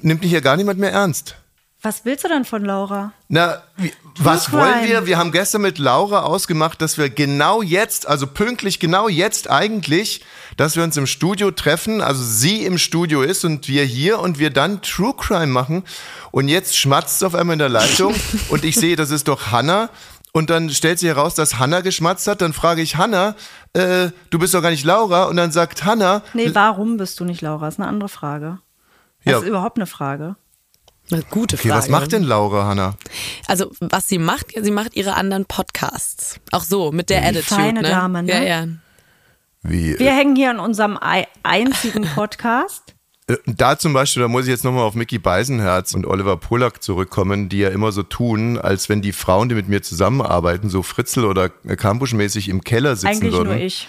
nimmt 0.00 0.22
mich 0.22 0.32
ja 0.32 0.40
gar 0.40 0.56
niemand 0.56 0.80
mehr 0.80 0.92
ernst. 0.92 1.36
Was 1.82 2.04
willst 2.04 2.24
du 2.24 2.28
denn 2.28 2.44
von 2.44 2.64
Laura? 2.64 3.12
Na, 3.28 3.62
wie, 3.76 3.92
was 4.18 4.46
Crime. 4.46 4.62
wollen 4.62 4.88
wir? 4.88 5.06
Wir 5.06 5.18
haben 5.18 5.30
gestern 5.30 5.60
mit 5.62 5.78
Laura 5.78 6.22
ausgemacht, 6.22 6.80
dass 6.80 6.96
wir 6.98 7.10
genau 7.10 7.60
jetzt, 7.62 8.08
also 8.08 8.26
pünktlich 8.26 8.80
genau 8.80 9.08
jetzt 9.08 9.50
eigentlich, 9.50 10.24
dass 10.56 10.74
wir 10.74 10.82
uns 10.82 10.96
im 10.96 11.06
Studio 11.06 11.50
treffen, 11.50 12.00
also 12.00 12.22
sie 12.24 12.64
im 12.64 12.78
Studio 12.78 13.22
ist 13.22 13.44
und 13.44 13.68
wir 13.68 13.84
hier 13.84 14.20
und 14.20 14.38
wir 14.38 14.50
dann 14.50 14.80
True 14.82 15.14
Crime 15.16 15.46
machen. 15.48 15.84
Und 16.32 16.48
jetzt 16.48 16.76
schmatzt 16.78 17.16
es 17.16 17.22
auf 17.22 17.34
einmal 17.34 17.52
in 17.54 17.58
der 17.60 17.68
Leitung 17.68 18.14
und 18.48 18.64
ich 18.64 18.74
sehe, 18.76 18.96
das 18.96 19.10
ist 19.10 19.28
doch 19.28 19.50
Hannah. 19.52 19.90
Und 20.32 20.50
dann 20.50 20.68
stellt 20.70 20.98
sich 20.98 21.08
heraus, 21.08 21.34
dass 21.34 21.58
Hannah 21.58 21.80
geschmatzt 21.82 22.26
hat. 22.26 22.40
Dann 22.42 22.52
frage 22.52 22.82
ich 22.82 22.96
Hannah, 22.96 23.36
äh, 23.74 24.10
du 24.30 24.38
bist 24.38 24.52
doch 24.54 24.60
gar 24.60 24.70
nicht 24.70 24.84
Laura. 24.84 25.24
Und 25.24 25.36
dann 25.36 25.50
sagt 25.52 25.84
Hannah, 25.84 26.22
Nee, 26.34 26.50
warum 26.54 26.96
bist 26.98 27.20
du 27.20 27.24
nicht 27.24 27.40
Laura? 27.42 27.68
Ist 27.68 27.78
eine 27.78 27.88
andere 27.88 28.08
Frage. 28.10 28.58
Das 29.24 29.32
Ja. 29.32 29.38
ist 29.38 29.46
überhaupt 29.46 29.78
eine 29.78 29.86
Frage. 29.86 30.36
Eine 31.10 31.22
gute 31.30 31.56
okay, 31.56 31.68
Frage. 31.68 31.82
was 31.82 31.88
macht 31.88 32.12
denn 32.12 32.24
Laura, 32.24 32.64
Hannah? 32.66 32.96
Also, 33.46 33.70
was 33.80 34.08
sie 34.08 34.18
macht, 34.18 34.46
sie 34.60 34.70
macht 34.72 34.96
ihre 34.96 35.14
anderen 35.14 35.44
Podcasts. 35.46 36.40
Auch 36.50 36.64
so, 36.64 36.90
mit 36.90 37.10
der 37.10 37.22
Attitude. 37.22 37.44
feine 37.44 37.82
ne? 37.82 37.88
Dame, 37.88 38.22
ne? 38.24 38.32
Ja, 38.32 38.42
ja. 38.42 38.66
Wie, 39.62 39.98
Wir 39.98 40.12
hängen 40.12 40.36
hier 40.36 40.50
in 40.50 40.58
unserem 40.58 40.96
ei- 41.00 41.28
einzigen 41.42 42.04
Podcast. 42.14 42.82
Äh, 43.28 43.36
Da 43.46 43.78
zum 43.78 43.92
Beispiel, 43.92 44.22
da 44.22 44.28
muss 44.28 44.44
ich 44.44 44.50
jetzt 44.50 44.64
nochmal 44.64 44.84
auf 44.84 44.94
Mickey 44.94 45.18
Beisenherz 45.18 45.94
und 45.94 46.06
Oliver 46.06 46.36
Polak 46.36 46.82
zurückkommen, 46.82 47.48
die 47.48 47.58
ja 47.58 47.68
immer 47.70 47.90
so 47.92 48.02
tun, 48.02 48.58
als 48.58 48.88
wenn 48.88 49.02
die 49.02 49.12
Frauen, 49.12 49.48
die 49.48 49.54
mit 49.54 49.68
mir 49.68 49.82
zusammenarbeiten, 49.82 50.68
so 50.70 50.82
Fritzel 50.82 51.24
oder 51.24 51.48
Kampusch-mäßig 51.48 52.48
im 52.48 52.62
Keller 52.64 52.94
sitzen 52.96 53.06
Eigentlich 53.08 53.32
würden. 53.32 53.48
nur 53.48 53.56
ich. 53.58 53.88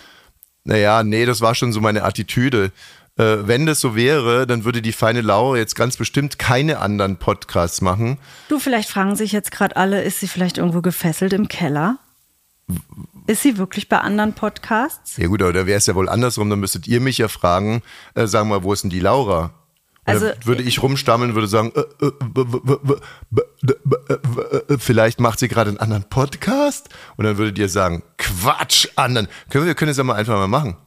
Naja, 0.64 1.04
nee, 1.04 1.26
das 1.26 1.42
war 1.42 1.56
schon 1.56 1.72
so 1.74 1.82
meine 1.82 2.04
Attitüde. 2.04 2.72
Äh, 3.18 3.48
wenn 3.48 3.66
das 3.66 3.80
so 3.80 3.96
wäre, 3.96 4.46
dann 4.46 4.64
würde 4.64 4.82
die 4.82 4.92
feine 4.92 5.22
Laura 5.22 5.58
jetzt 5.58 5.76
ganz 5.76 5.98
bestimmt 5.98 6.38
keine 6.38 6.80
anderen 6.80 7.18
Podcasts 7.18 7.82
machen. 7.82 8.18
Du, 8.48 8.60
vielleicht 8.60 8.90
fragen 8.90 9.16
sich 9.16 9.32
jetzt 9.32 9.52
gerade 9.52 9.76
alle, 9.76 10.04
ist 10.04 10.20
sie 10.20 10.28
vielleicht 10.28 10.58
irgendwo 10.58 10.82
gefesselt 10.82 11.34
im 11.34 11.48
Keller? 11.48 11.98
Ist 13.26 13.42
sie 13.42 13.58
wirklich 13.58 13.90
bei 13.90 14.00
anderen 14.00 14.34
Podcasts? 14.34 15.18
Ja 15.18 15.28
gut, 15.28 15.42
aber 15.42 15.54
da 15.54 15.66
wäre 15.66 15.78
es 15.78 15.86
ja 15.88 15.96
wohl 15.96 16.10
andersrum, 16.10 16.50
dann 16.50 16.60
müsstet 16.60 16.88
ihr 16.88 17.02
mich 17.02 17.18
ja 17.18 17.28
fragen, 17.28 17.82
äh, 18.14 18.28
sagen 18.28 18.50
mal, 18.50 18.64
wo 18.64 18.72
ist 18.74 18.84
denn 18.84 18.90
die 18.90 19.00
Laura? 19.00 19.52
Also- 20.06 20.28
würde 20.46 20.64
ich 20.64 20.82
rumstammeln, 20.82 21.36
würde 21.36 21.48
sagen, 21.48 21.74
vielleicht 24.80 25.20
macht 25.20 25.40
sie 25.40 25.48
gerade 25.50 25.70
einen 25.70 25.80
anderen 25.80 26.04
Podcast? 26.04 26.90
Und 27.18 27.26
dann 27.26 27.38
würdet 27.38 27.58
ihr 27.58 27.68
sagen, 27.68 28.04
Quatsch, 28.18 28.88
anderen. 28.96 29.28
Können 29.50 29.66
wir, 29.66 29.70
wir 29.70 29.76
können 29.76 29.92
es 29.92 29.98
ja 29.98 30.04
mal 30.04 30.16
einfach 30.16 30.36
mal 30.36 30.48
machen. 30.48 30.78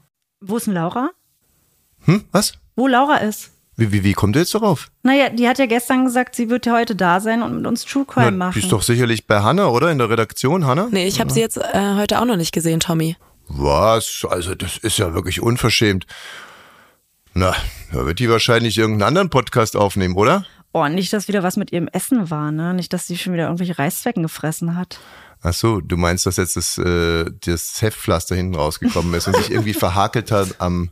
Wo 0.40 0.56
ist 0.56 0.66
denn 0.66 0.74
Laura? 0.74 1.10
Hm, 2.04 2.24
was? 2.32 2.54
Wo 2.76 2.86
Laura 2.86 3.16
ist? 3.18 3.50
Wie, 3.76 3.92
wie, 3.92 4.04
wie 4.04 4.12
kommt 4.12 4.36
ihr 4.36 4.40
jetzt 4.40 4.54
darauf? 4.54 4.90
Naja, 5.02 5.30
die 5.30 5.48
hat 5.48 5.58
ja 5.58 5.66
gestern 5.66 6.04
gesagt, 6.04 6.36
sie 6.36 6.50
wird 6.50 6.66
heute 6.66 6.94
da 6.94 7.18
sein 7.20 7.42
und 7.42 7.56
mit 7.56 7.66
uns 7.66 7.84
True 7.84 8.04
Crime 8.04 8.32
Na, 8.32 8.36
machen. 8.46 8.52
die 8.54 8.60
ist 8.60 8.72
doch 8.72 8.82
sicherlich 8.82 9.26
bei 9.26 9.40
Hanna, 9.40 9.68
oder? 9.68 9.90
In 9.90 9.98
der 9.98 10.10
Redaktion, 10.10 10.66
Hanna? 10.66 10.88
Nee, 10.90 11.06
ich 11.06 11.18
habe 11.20 11.32
sie 11.32 11.40
jetzt 11.40 11.56
äh, 11.56 11.94
heute 11.96 12.20
auch 12.20 12.26
noch 12.26 12.36
nicht 12.36 12.52
gesehen, 12.52 12.80
Tommy. 12.80 13.16
Was? 13.48 14.26
Also, 14.28 14.54
das 14.54 14.76
ist 14.76 14.98
ja 14.98 15.14
wirklich 15.14 15.40
unverschämt. 15.40 16.06
Na, 17.32 17.54
da 17.92 18.04
wird 18.06 18.18
die 18.18 18.28
wahrscheinlich 18.28 18.76
irgendeinen 18.76 19.08
anderen 19.08 19.30
Podcast 19.30 19.76
aufnehmen, 19.76 20.14
oder? 20.16 20.44
Oh, 20.72 20.86
nicht, 20.86 21.12
dass 21.12 21.26
wieder 21.28 21.42
was 21.42 21.56
mit 21.56 21.72
ihrem 21.72 21.88
Essen 21.88 22.30
war, 22.30 22.52
ne? 22.52 22.74
Nicht, 22.74 22.92
dass 22.92 23.06
sie 23.06 23.16
schon 23.16 23.32
wieder 23.32 23.44
irgendwelche 23.44 23.78
Reißzwecken 23.78 24.22
gefressen 24.22 24.76
hat. 24.76 25.00
Ach 25.42 25.54
so, 25.54 25.80
du 25.80 25.96
meinst, 25.96 26.26
dass 26.26 26.36
jetzt 26.36 26.56
das, 26.56 26.76
äh, 26.76 27.24
das 27.46 27.80
Heftpflaster 27.80 28.36
hinten 28.36 28.56
rausgekommen 28.56 29.14
ist 29.14 29.26
und 29.26 29.36
sich 29.36 29.50
irgendwie 29.50 29.72
verhakelt 29.74 30.30
hat 30.30 30.56
am. 30.60 30.90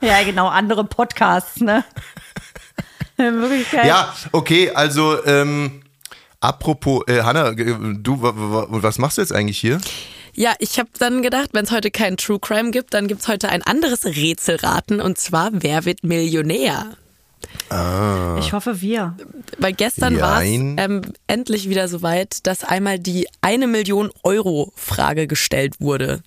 Ja, 0.00 0.22
genau, 0.24 0.48
andere 0.48 0.84
Podcasts, 0.84 1.60
ne? 1.60 1.84
Ja, 3.86 4.14
okay, 4.32 4.70
also, 4.70 5.24
ähm, 5.24 5.82
apropos, 6.40 7.02
äh, 7.06 7.22
Hanna, 7.22 7.48
äh, 7.52 7.74
du, 7.98 8.20
wa- 8.20 8.34
wa- 8.36 8.66
was 8.68 8.98
machst 8.98 9.16
du 9.16 9.22
jetzt 9.22 9.32
eigentlich 9.32 9.58
hier? 9.58 9.80
Ja, 10.34 10.52
ich 10.58 10.78
habe 10.78 10.90
dann 10.98 11.22
gedacht, 11.22 11.48
wenn 11.54 11.64
es 11.64 11.70
heute 11.70 11.90
kein 11.90 12.18
True 12.18 12.38
Crime 12.38 12.72
gibt, 12.72 12.92
dann 12.92 13.08
gibt's 13.08 13.26
heute 13.26 13.48
ein 13.48 13.62
anderes 13.62 14.04
Rätselraten 14.04 15.00
und 15.00 15.16
zwar 15.16 15.48
Wer 15.52 15.86
wird 15.86 16.04
Millionär? 16.04 16.94
Ich 18.38 18.52
hoffe, 18.52 18.82
wir. 18.82 19.16
Weil 19.56 19.72
gestern 19.72 20.20
war 20.20 20.42
es 20.42 20.48
ähm, 20.78 21.02
endlich 21.26 21.70
wieder 21.70 21.88
soweit, 21.88 22.46
dass 22.46 22.64
einmal 22.64 22.98
die 22.98 23.28
eine 23.40 23.66
Million 23.66 24.10
Euro 24.24 24.72
Frage 24.76 25.26
gestellt 25.26 25.76
wurde. 25.80 26.20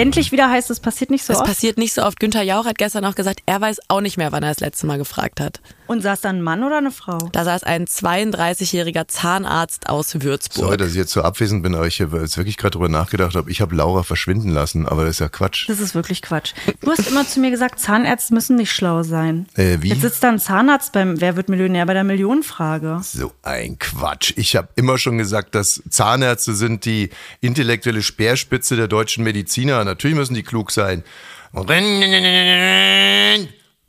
Endlich 0.00 0.32
wieder 0.32 0.50
heißt, 0.50 0.70
es 0.70 0.80
passiert 0.80 1.10
nicht 1.10 1.24
so 1.24 1.32
Das 1.32 1.40
oft. 1.40 1.48
passiert 1.48 1.76
nicht 1.76 1.92
so 1.92 2.02
oft. 2.02 2.18
Günther 2.18 2.42
Jauch 2.42 2.64
hat 2.64 2.78
gestern 2.78 3.04
auch 3.04 3.14
gesagt, 3.14 3.40
er 3.46 3.60
weiß 3.60 3.80
auch 3.88 4.00
nicht 4.00 4.16
mehr, 4.16 4.32
wann 4.32 4.42
er 4.42 4.48
das 4.50 4.60
letzte 4.60 4.86
Mal 4.86 4.96
gefragt 4.98 5.40
hat. 5.40 5.60
Und 5.90 6.02
saß 6.02 6.20
da 6.20 6.28
ein 6.28 6.40
Mann 6.40 6.62
oder 6.62 6.78
eine 6.78 6.92
Frau? 6.92 7.18
Da 7.32 7.42
saß 7.42 7.64
ein 7.64 7.86
32-jähriger 7.86 9.08
Zahnarzt 9.08 9.88
aus 9.88 10.22
Würzburg. 10.22 10.64
Sorry, 10.64 10.76
dass 10.76 10.90
ich 10.90 10.94
jetzt 10.94 11.10
so 11.10 11.22
abwesend 11.22 11.64
bin, 11.64 11.74
aber 11.74 11.88
ich 11.88 12.00
habe 12.00 12.20
jetzt 12.20 12.36
wirklich 12.36 12.56
gerade 12.56 12.74
drüber 12.74 12.88
nachgedacht, 12.88 13.34
ob 13.34 13.48
ich 13.48 13.60
habe 13.60 13.74
Laura 13.74 14.04
verschwinden 14.04 14.50
lassen, 14.50 14.86
aber 14.86 15.02
das 15.02 15.16
ist 15.16 15.18
ja 15.18 15.28
Quatsch. 15.28 15.68
Das 15.68 15.80
ist 15.80 15.96
wirklich 15.96 16.22
Quatsch. 16.22 16.52
Du 16.80 16.92
hast 16.92 17.08
immer 17.08 17.26
zu 17.26 17.40
mir 17.40 17.50
gesagt, 17.50 17.80
Zahnärzte 17.80 18.32
müssen 18.34 18.54
nicht 18.54 18.70
schlau 18.70 19.02
sein. 19.02 19.48
Äh, 19.56 19.78
wie? 19.80 19.88
Jetzt 19.88 20.02
sitzt 20.02 20.22
da 20.22 20.28
ein 20.28 20.38
Zahnarzt 20.38 20.92
beim 20.92 21.20
Wer 21.20 21.34
wird 21.34 21.48
Millionär 21.48 21.86
bei 21.86 21.94
der 21.94 22.04
Millionenfrage. 22.04 23.00
So 23.02 23.32
ein 23.42 23.76
Quatsch. 23.80 24.34
Ich 24.36 24.54
habe 24.54 24.68
immer 24.76 24.96
schon 24.96 25.18
gesagt, 25.18 25.56
dass 25.56 25.82
Zahnärzte 25.90 26.54
sind 26.54 26.84
die 26.84 27.10
intellektuelle 27.40 28.04
Speerspitze 28.04 28.76
der 28.76 28.86
deutschen 28.86 29.24
Mediziner. 29.24 29.82
Natürlich 29.82 30.16
müssen 30.16 30.34
die 30.34 30.44
klug 30.44 30.70
sein. 30.70 31.02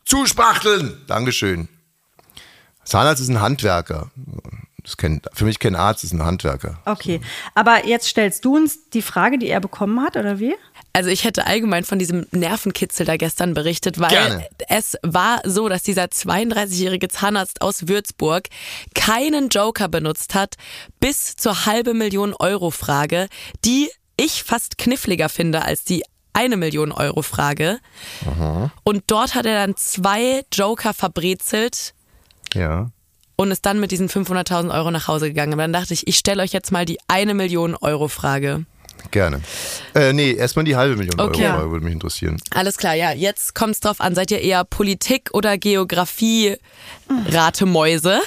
Zuspachteln. 0.04 0.98
Dankeschön. 1.06 1.68
Zahnarzt 2.92 3.22
ist 3.22 3.30
ein 3.30 3.40
Handwerker. 3.40 4.12
Das 4.84 4.98
kennt, 4.98 5.26
für 5.34 5.46
mich 5.46 5.60
kein 5.60 5.78
Arzt, 5.78 6.04
ist 6.04 6.12
ein 6.12 6.26
Handwerker. 6.26 6.80
Okay, 6.84 7.22
aber 7.56 7.86
jetzt 7.86 8.08
stellst 8.08 8.44
du 8.44 8.58
uns 8.58 8.90
die 8.90 9.02
Frage, 9.02 9.38
die 9.38 9.48
er 9.48 9.62
bekommen 9.62 10.02
hat, 10.02 10.18
oder 10.18 10.40
wie? 10.40 10.56
Also 10.92 11.10
ich 11.10 11.24
hätte 11.24 11.48
allgemein 11.48 11.86
von 11.86 12.00
diesem 12.00 12.26
Nervenkitzel 12.32 13.06
da 13.06 13.16
gestern 13.16 13.54
berichtet, 13.54 13.98
weil 14.00 14.10
Gerne. 14.10 14.48
es 14.68 14.98
war 15.04 15.40
so, 15.46 15.70
dass 15.70 15.84
dieser 15.84 16.06
32-jährige 16.06 17.08
Zahnarzt 17.08 17.62
aus 17.62 17.88
Würzburg 17.88 18.50
keinen 18.94 19.48
Joker 19.48 19.88
benutzt 19.88 20.36
hat 20.36 20.56
bis 21.00 21.38
zur 21.38 21.66
halbe 21.66 21.94
Million 21.94 22.34
Euro 22.34 22.72
Frage, 22.72 23.30
die 23.64 23.90
ich 24.18 24.44
fast 24.44 24.78
kniffliger 24.78 25.30
finde 25.30 25.64
als 25.64 25.86
die 25.86 26.04
eine 26.34 26.58
Million 26.58 26.92
Euro 26.92 27.22
Frage. 27.22 27.80
Und 28.84 29.04
dort 29.08 29.34
hat 29.36 29.46
er 29.46 29.66
dann 29.66 29.78
zwei 29.78 30.44
Joker 30.52 30.94
verbrezelt 30.94 31.94
Ja. 32.54 32.90
und 33.36 33.52
ist 33.52 33.66
dann 33.66 33.80
mit 33.80 33.92
diesen 33.92 34.10
500.000 34.10 34.74
Euro 34.74 34.92
nach 34.92 35.08
Hause 35.08 35.30
gegangen. 35.30 35.54
Aber 35.54 35.64
dann 35.64 35.74
dachte 35.74 35.94
ich, 35.94 36.08
ich 36.08 36.18
stelle 36.18 36.44
euch 36.44 36.52
jetzt 36.54 36.72
mal 36.72 36.86
die 36.86 37.00
eine 37.08 37.34
Million 37.34 37.76
Euro 37.76 38.08
Frage. 38.08 38.66
Gerne. 39.10 39.42
Äh, 39.96 40.14
nee, 40.14 40.32
erstmal 40.34 40.64
die 40.64 40.76
halbe 40.76 40.96
Million 40.96 41.20
Okay. 41.20 41.46
Euro 41.46 41.56
Frage 41.58 41.72
würde 41.72 41.86
mich 41.86 41.94
interessieren. 41.94 42.38
Alles 42.54 42.78
klar, 42.78 42.94
ja. 42.94 43.12
Jetzt 43.12 43.56
kommt 43.56 43.74
es 43.74 43.80
drauf 43.80 44.00
an, 44.00 44.14
seid 44.14 44.30
ihr 44.30 44.42
eher 44.42 44.64
Politik 44.64 45.30
oder 45.34 45.58
Geografie 45.58 46.56
Ratemäuse? 47.30 48.20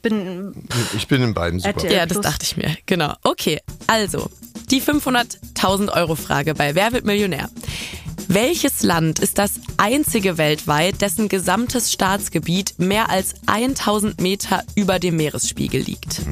Bin 0.00 0.54
Ich 0.96 1.06
bin 1.08 1.22
in 1.22 1.34
beiden 1.34 1.60
super. 1.60 1.74
RTL. 1.76 1.92
Ja, 1.92 2.06
das 2.06 2.20
dachte 2.20 2.44
ich 2.44 2.56
mir. 2.56 2.76
Genau. 2.86 3.12
Okay, 3.22 3.60
also 3.86 4.30
die 4.70 4.80
500.000 4.80 5.92
Euro 5.92 6.14
Frage 6.16 6.54
bei 6.54 6.74
Wer 6.74 6.92
wird 6.92 7.04
Millionär? 7.04 7.50
Welches 8.34 8.82
Land 8.82 9.18
ist 9.18 9.36
das 9.36 9.60
einzige 9.76 10.38
weltweit, 10.38 11.02
dessen 11.02 11.28
gesamtes 11.28 11.92
Staatsgebiet 11.92 12.78
mehr 12.78 13.10
als 13.10 13.34
1000 13.44 14.22
Meter 14.22 14.62
über 14.74 14.98
dem 14.98 15.16
Meeresspiegel 15.16 15.82
liegt? 15.82 16.22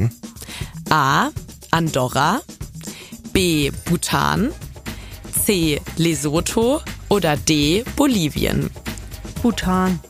A. 0.89 1.29
Andorra. 1.71 2.41
B. 3.35 3.71
Bhutan. 3.85 4.51
C. 5.45 5.79
Lesotho. 5.99 6.81
Oder 7.11 7.37
D. 7.37 7.85
Bolivien. 7.97 8.71
Bhutan. 9.43 10.01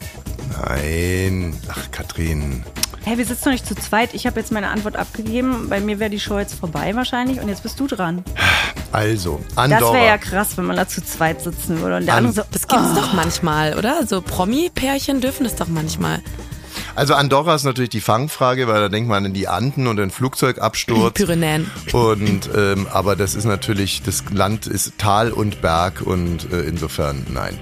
Nein. 0.62 1.56
Ach, 1.66 1.90
Katrin. 1.90 2.62
Hey, 3.02 3.18
wir 3.18 3.24
sitzen 3.24 3.46
noch 3.46 3.52
nicht 3.52 3.66
zu 3.66 3.74
zweit. 3.74 4.14
Ich 4.14 4.28
habe 4.28 4.38
jetzt 4.38 4.52
meine 4.52 4.68
Antwort 4.68 4.94
abgegeben. 4.94 5.68
Bei 5.68 5.80
mir 5.80 5.98
wäre 5.98 6.10
die 6.10 6.20
Show 6.20 6.38
jetzt 6.38 6.54
vorbei 6.54 6.94
wahrscheinlich. 6.94 7.40
Und 7.40 7.48
jetzt 7.48 7.64
bist 7.64 7.80
du 7.80 7.88
dran. 7.88 8.22
Also, 8.92 9.40
Das 9.50 9.58
Andorra. 9.58 9.94
wäre 9.94 10.06
ja 10.06 10.18
krass, 10.18 10.56
wenn 10.56 10.64
man 10.66 10.76
da 10.76 10.88
zu 10.88 11.02
zweit 11.04 11.42
sitzen 11.42 11.80
würde. 11.80 11.96
Und 11.98 12.06
der 12.06 12.14
An- 12.14 12.26
andere 12.26 12.44
so. 12.44 12.48
Das 12.52 12.66
gibt's 12.66 12.94
doch 12.94 13.12
manchmal, 13.12 13.76
oder? 13.78 14.06
So 14.06 14.20
Promi-Pärchen 14.20 15.20
dürfen 15.20 15.44
das 15.44 15.54
doch 15.56 15.68
manchmal. 15.68 16.20
Also 16.96 17.14
Andorra 17.14 17.54
ist 17.54 17.64
natürlich 17.64 17.90
die 17.90 18.00
Fangfrage, 18.00 18.66
weil 18.68 18.80
da 18.80 18.88
denkt 18.88 19.08
man 19.08 19.24
an 19.24 19.32
die 19.32 19.48
Anden 19.48 19.86
und 19.86 19.96
den 19.96 20.10
Flugzeugabsturz. 20.10 21.14
Pyrenäen. 21.14 21.70
Und 21.92 22.50
ähm, 22.56 22.86
aber 22.92 23.16
das 23.16 23.34
ist 23.34 23.44
natürlich, 23.44 24.02
das 24.02 24.24
Land 24.32 24.66
ist 24.66 24.98
Tal 24.98 25.30
und 25.32 25.62
Berg 25.62 26.02
und 26.02 26.52
äh, 26.52 26.60
insofern 26.62 27.26
nein. 27.32 27.58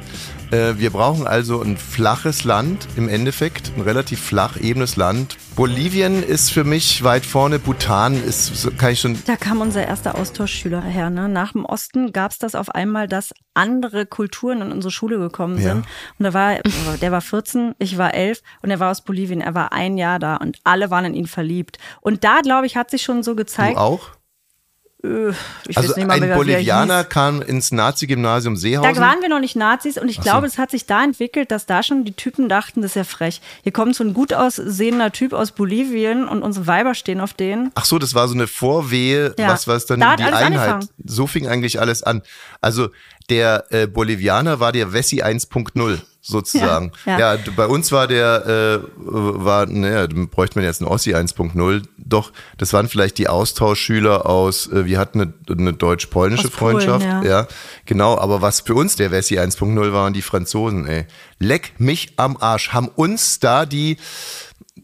Äh, 0.51 0.79
wir 0.79 0.91
brauchen 0.91 1.27
also 1.27 1.61
ein 1.61 1.77
flaches 1.77 2.45
Land 2.45 2.89
im 2.97 3.09
Endeffekt, 3.09 3.73
ein 3.77 3.83
relativ 3.83 4.21
flach, 4.21 4.57
ebenes 4.57 4.97
Land. 4.97 5.37
Bolivien 5.57 6.23
ist 6.23 6.51
für 6.51 6.65
mich 6.65 7.03
weit 7.05 7.27
vorne, 7.27 7.59
Bhutan 7.59 8.15
ist, 8.23 8.71
kann 8.79 8.93
ich 8.93 9.01
schon. 9.01 9.19
Da 9.27 9.37
kam 9.37 9.61
unser 9.61 9.87
erster 9.87 10.15
Austauschschüler 10.17 10.81
her. 10.81 11.11
Ne? 11.11 11.29
Nach 11.29 11.53
dem 11.53 11.65
Osten 11.65 12.13
gab 12.13 12.31
es 12.31 12.39
das 12.39 12.55
auf 12.55 12.71
einmal, 12.71 13.09
dass 13.09 13.35
andere 13.55 14.07
Kulturen 14.07 14.63
in 14.63 14.73
unsere 14.73 14.93
Schule 14.93 15.19
gekommen 15.19 15.59
sind. 15.59 15.85
Ja. 15.85 15.91
Und 16.19 16.25
da 16.25 16.33
war, 16.33 16.55
der 17.01 17.13
war 17.13 17.21
14, 17.21 17.75
ich 17.79 17.99
war 17.99 18.15
11 18.15 18.43
und 18.63 18.71
er 18.71 18.81
war 18.81 18.91
aus 18.91 19.03
Bolivien. 19.03 19.41
Er 19.41 19.55
war 19.55 19.73
ein 19.73 19.99
Jahr 19.99 20.19
da 20.19 20.37
und 20.37 20.59
alle 20.65 20.91
waren 20.91 21.05
in 21.05 21.15
ihn 21.15 21.27
verliebt. 21.27 21.79
Und 22.01 22.25
da, 22.25 22.39
glaube 22.43 22.67
ich, 22.67 22.77
hat 22.77 22.91
sich 22.91 23.03
schon 23.03 23.23
so 23.23 23.33
Du 23.33 23.37
gezeigt. 23.37 23.77
auch? 23.77 24.11
Ich 25.01 25.79
Also 25.79 25.95
nicht 25.95 26.09
mal, 26.09 26.21
ein 26.21 26.35
Bolivianer 26.35 27.05
kam 27.05 27.41
ins 27.41 27.71
Nazi-Gymnasium 27.71 28.57
Seehausen. 28.57 28.95
Da 28.95 29.01
waren 29.01 29.21
wir 29.23 29.29
noch 29.29 29.39
nicht 29.39 29.55
Nazis 29.55 29.97
und 29.97 30.09
ich 30.09 30.21
glaube, 30.21 30.47
es 30.49 30.59
hat 30.59 30.73
sich 30.73 30.87
da 30.87 31.05
entwickelt, 31.05 31.53
dass 31.53 31.67
da 31.67 31.85
schon 31.85 32.05
die 32.05 32.15
Typen 32.15 32.49
dachten, 32.49 32.83
das 32.83 32.93
ist 32.93 32.95
ja 32.97 33.05
frech. 33.05 33.41
Hier 33.63 33.71
kommt 33.71 33.95
so 33.95 34.03
ein 34.03 34.13
gut 34.13 34.35
aussehender 34.35 35.13
Typ 35.13 35.35
aus 35.35 35.53
Bolivien 35.53 36.27
und 36.27 36.43
unsere 36.43 36.67
Weiber 36.67 36.95
stehen 36.95 37.21
auf 37.21 37.33
den. 37.33 37.71
Ach 37.77 37.85
so, 37.85 38.01
das 38.01 38.15
war 38.15 38.27
so 38.27 38.35
eine 38.35 38.49
Vorwehe, 38.49 39.37
Ja. 39.39 39.49
was 39.51 39.69
was 39.69 39.87
dann 39.87 40.01
Da 40.01 40.17
die 40.17 40.25
Einheit. 40.25 40.47
angefangen. 40.47 40.89
So 41.05 41.29
fing 41.29 41.47
eigentlich 41.47 41.79
alles 41.81 42.03
an. 42.03 42.23
Also 42.61 42.89
der 43.31 43.65
äh, 43.71 43.87
Bolivianer 43.87 44.61
war 44.61 44.73
der 44.73 44.93
Wessi 44.93 45.23
1.0 45.23 46.01
sozusagen. 46.21 46.93
Ja, 47.07 47.19
Ja, 47.19 47.35
ja. 47.35 47.41
bei 47.57 47.67
uns 47.67 47.91
war 47.93 48.07
der 48.07 48.83
äh, 48.83 48.89
war 48.97 49.67
naja, 49.67 50.07
bräuchte 50.31 50.59
man 50.59 50.65
jetzt 50.67 50.81
einen 50.83 50.91
Ossi 50.91 51.15
1.0. 51.15 51.83
Doch, 51.97 52.33
das 52.59 52.73
waren 52.73 52.89
vielleicht 52.89 53.19
die 53.19 53.29
Austauschschüler 53.29 54.27
aus. 54.27 54.67
Äh, 54.71 54.85
wir 54.85 54.99
hatten 54.99 55.21
eine, 55.21 55.33
eine 55.51 55.73
deutsch-polnische 55.73 56.49
Aus 56.49 56.55
Polen, 56.55 56.81
Freundschaft. 56.81 57.05
ja. 57.05 57.23
ja, 57.25 57.47
genau. 57.87 58.19
Aber 58.19 58.43
was 58.43 58.61
für 58.61 58.75
uns 58.75 58.97
der 58.97 59.11
Wessi 59.11 59.39
1.0 59.39 59.93
waren 59.93 60.13
die 60.13 60.23
Franzosen. 60.23 60.87
Ey, 60.87 61.07
leck 61.39 61.73
mich 61.79 62.13
am 62.17 62.37
Arsch. 62.37 62.71
Haben 62.73 62.89
uns 62.89 63.41
da 63.41 63.65
die 63.65 63.97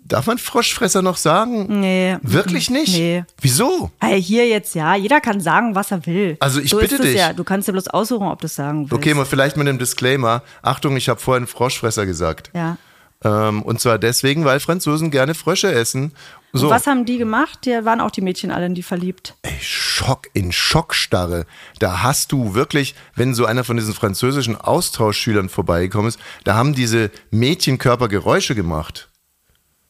Darf 0.04 0.26
man 0.26 0.38
Froschfresser 0.38 1.02
noch 1.02 1.16
sagen? 1.16 1.80
Nee. 1.80 2.16
Wirklich 2.22 2.70
nicht? 2.70 2.96
Nee. 2.96 3.24
Wieso? 3.40 3.90
Hey, 4.00 4.22
hier 4.22 4.46
jetzt 4.48 4.74
ja, 4.74 4.94
jeder 4.94 5.20
kann 5.20 5.40
sagen, 5.40 5.74
was 5.74 5.90
er 5.90 6.04
will. 6.06 6.36
Also 6.40 6.60
ich 6.60 6.70
so 6.70 6.78
bitte 6.78 6.98
dich. 6.98 7.16
Ja. 7.16 7.32
Du 7.32 7.44
kannst 7.44 7.68
dir 7.68 7.72
bloß 7.72 7.88
aussuchen, 7.88 8.26
ob 8.26 8.40
du 8.40 8.46
es 8.46 8.54
sagen 8.54 8.82
willst. 8.82 8.92
Okay, 8.92 9.14
mal 9.14 9.24
vielleicht 9.24 9.56
mit 9.56 9.68
einem 9.68 9.78
Disclaimer. 9.78 10.42
Achtung, 10.62 10.96
ich 10.96 11.08
habe 11.08 11.20
vorhin 11.20 11.46
Froschfresser 11.46 12.06
gesagt. 12.06 12.50
Ja. 12.54 12.76
Ähm, 13.24 13.62
und 13.62 13.80
zwar 13.80 13.98
deswegen, 13.98 14.44
weil 14.44 14.60
Franzosen 14.60 15.10
gerne 15.10 15.34
Frösche 15.34 15.72
essen. 15.72 16.12
So, 16.52 16.66
Und 16.66 16.72
was 16.72 16.86
haben 16.86 17.04
die 17.04 17.18
gemacht? 17.18 17.60
Die 17.64 17.70
waren 17.84 18.00
auch 18.00 18.12
die 18.12 18.20
Mädchen 18.20 18.52
alle 18.52 18.66
in 18.66 18.74
die 18.74 18.82
verliebt. 18.84 19.34
ey, 19.42 19.52
Schock 19.60 20.28
in 20.34 20.52
Schockstarre. 20.52 21.46
Da 21.80 22.02
hast 22.02 22.30
du 22.30 22.54
wirklich, 22.54 22.94
wenn 23.16 23.34
so 23.34 23.44
einer 23.44 23.64
von 23.64 23.76
diesen 23.76 23.94
französischen 23.94 24.54
Austauschschülern 24.56 25.48
vorbeigekommen 25.48 26.08
ist, 26.08 26.20
da 26.44 26.54
haben 26.54 26.74
diese 26.74 27.10
Mädchenkörper 27.30 28.08
Geräusche 28.08 28.54
gemacht. 28.54 29.08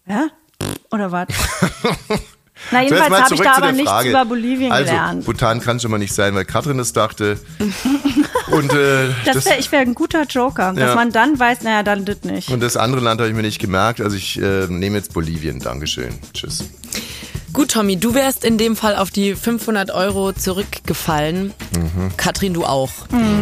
Ja? 0.08 0.26
Oder 0.90 1.10
was? 1.12 1.28
Na, 2.70 2.78
So, 2.78 2.84
jetzt 2.84 2.90
jedenfalls 2.92 3.10
mal 3.10 3.22
habe 3.24 3.34
ich 3.34 3.40
da 3.40 3.54
aber 3.56 3.72
nichts 3.72 3.90
Frage. 3.90 4.10
über 4.10 4.24
Bolivien 4.24 4.72
also, 4.72 4.90
gelernt. 4.90 5.24
Bhutan 5.26 5.60
kann 5.60 5.80
schon 5.80 5.90
mal 5.90 5.98
nicht 5.98 6.14
sein, 6.14 6.34
weil 6.34 6.44
Katrin 6.44 6.78
es 6.78 6.92
dachte. 6.92 7.38
und, 8.50 8.72
äh, 8.72 9.08
Das 9.24 9.44
wär, 9.44 9.58
ich 9.58 9.70
wäre 9.72 9.82
ein 9.82 9.94
guter 9.94 10.22
Joker, 10.24 10.72
dass 10.72 10.90
Ja. 10.90 10.94
man 10.94 11.10
dann 11.10 11.38
weiß, 11.38 11.62
naja, 11.62 11.82
dann 11.82 12.04
das 12.04 12.22
nicht. 12.22 12.50
und 12.50 12.60
das 12.60 12.76
andere 12.76 13.00
Land 13.02 13.20
habe 13.20 13.28
ich 13.28 13.36
mir 13.36 13.42
nicht 13.42 13.60
gemerkt. 13.60 14.00
Also 14.00 14.16
ich 14.16 14.40
äh, 14.40 14.66
nehme 14.68 14.96
jetzt 14.96 15.12
Bolivien. 15.12 15.58
Dankeschön. 15.60 16.14
Tschüss. 16.32 16.64
Gut, 17.52 17.70
Tommy, 17.72 17.96
du 17.96 18.14
wärst 18.14 18.44
in 18.44 18.56
dem 18.58 18.76
Fall 18.76 18.96
auf 18.96 19.10
die 19.10 19.34
500 19.34 19.90
Euro 19.92 20.32
zurückgefallen. 20.32 21.52
Katrin, 22.16 22.52
du 22.54 22.64
auch. 22.64 22.90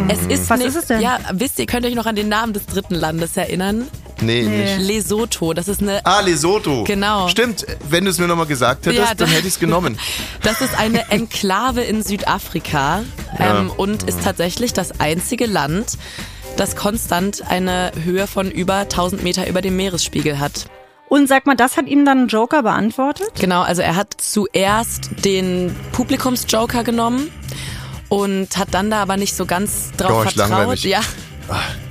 Es 0.08 0.18
ist 0.26 0.42
Mhm. 0.44 0.48
Was 0.50 0.58
ne- 0.60 0.64
ist 0.66 0.76
es 0.76 0.86
denn? 0.86 1.00
Ja, 1.00 1.18
wisst 1.32 1.58
ihr, 1.58 1.66
könnt 1.66 1.84
ihr 1.84 1.90
euch 1.90 1.96
noch 1.96 2.06
an 2.06 2.16
den 2.16 2.28
Namen 2.28 2.52
des 2.52 2.66
dritten 2.66 2.94
Landes 2.94 3.36
erinnern? 3.36 3.86
Nee, 4.22 4.42
nicht. 4.42 4.78
Lesotho. 4.78 5.52
Das 5.54 5.68
ist 5.68 5.82
eine 5.82 6.04
Ah, 6.04 6.20
Lesotho. 6.20 6.84
Genau. 6.84 7.28
Stimmt, 7.28 7.66
wenn 7.88 8.04
du 8.04 8.10
es 8.10 8.18
mir 8.18 8.26
nochmal 8.28 8.46
gesagt 8.46 8.86
hättest, 8.86 9.00
Ja, 9.08 9.14
dann 9.14 9.28
da- 9.28 9.34
hätte 9.34 9.46
ich 9.48 9.54
es 9.54 9.60
genommen. 9.60 9.98
Das 10.42 10.60
ist 10.60 10.76
eine 10.78 11.10
Enklave 11.10 11.82
in 11.82 12.02
Südafrika 12.02 13.02
ähm, 13.38 13.70
und 13.76 14.02
ist 14.04 14.22
tatsächlich 14.24 14.72
das 14.72 15.00
einzige 15.00 15.46
Land, 15.46 15.98
das 16.56 16.74
konstant 16.76 17.42
eine 17.48 17.92
Höhe 18.02 18.26
von 18.26 18.50
über 18.50 18.78
1000 18.80 19.22
Meter 19.22 19.46
über 19.48 19.60
dem 19.62 19.76
Meeresspiegel 19.76 20.38
hat. 20.40 20.66
Und 21.08 21.28
sag 21.28 21.46
mal, 21.46 21.54
das 21.56 21.76
hat 21.76 21.86
ihm 21.88 22.04
dann 22.04 22.28
Joker 22.28 22.62
beantwortet? 22.62 23.30
Genau, 23.38 23.60
also 23.62 23.82
er 23.82 23.96
hat 23.96 24.14
zuerst 24.18 25.10
den 25.24 25.74
Publikumsjoker 25.92 26.84
genommen 26.84 27.30
und 28.08 28.56
hat 28.56 28.68
dann 28.72 28.90
da 28.90 29.02
aber 29.02 29.16
nicht 29.16 29.34
so 29.36 29.46
ganz 29.46 29.90
drauf 29.96 30.24
Gosh, 30.24 30.34
vertraut. 30.34 30.78
Ja, 30.80 31.00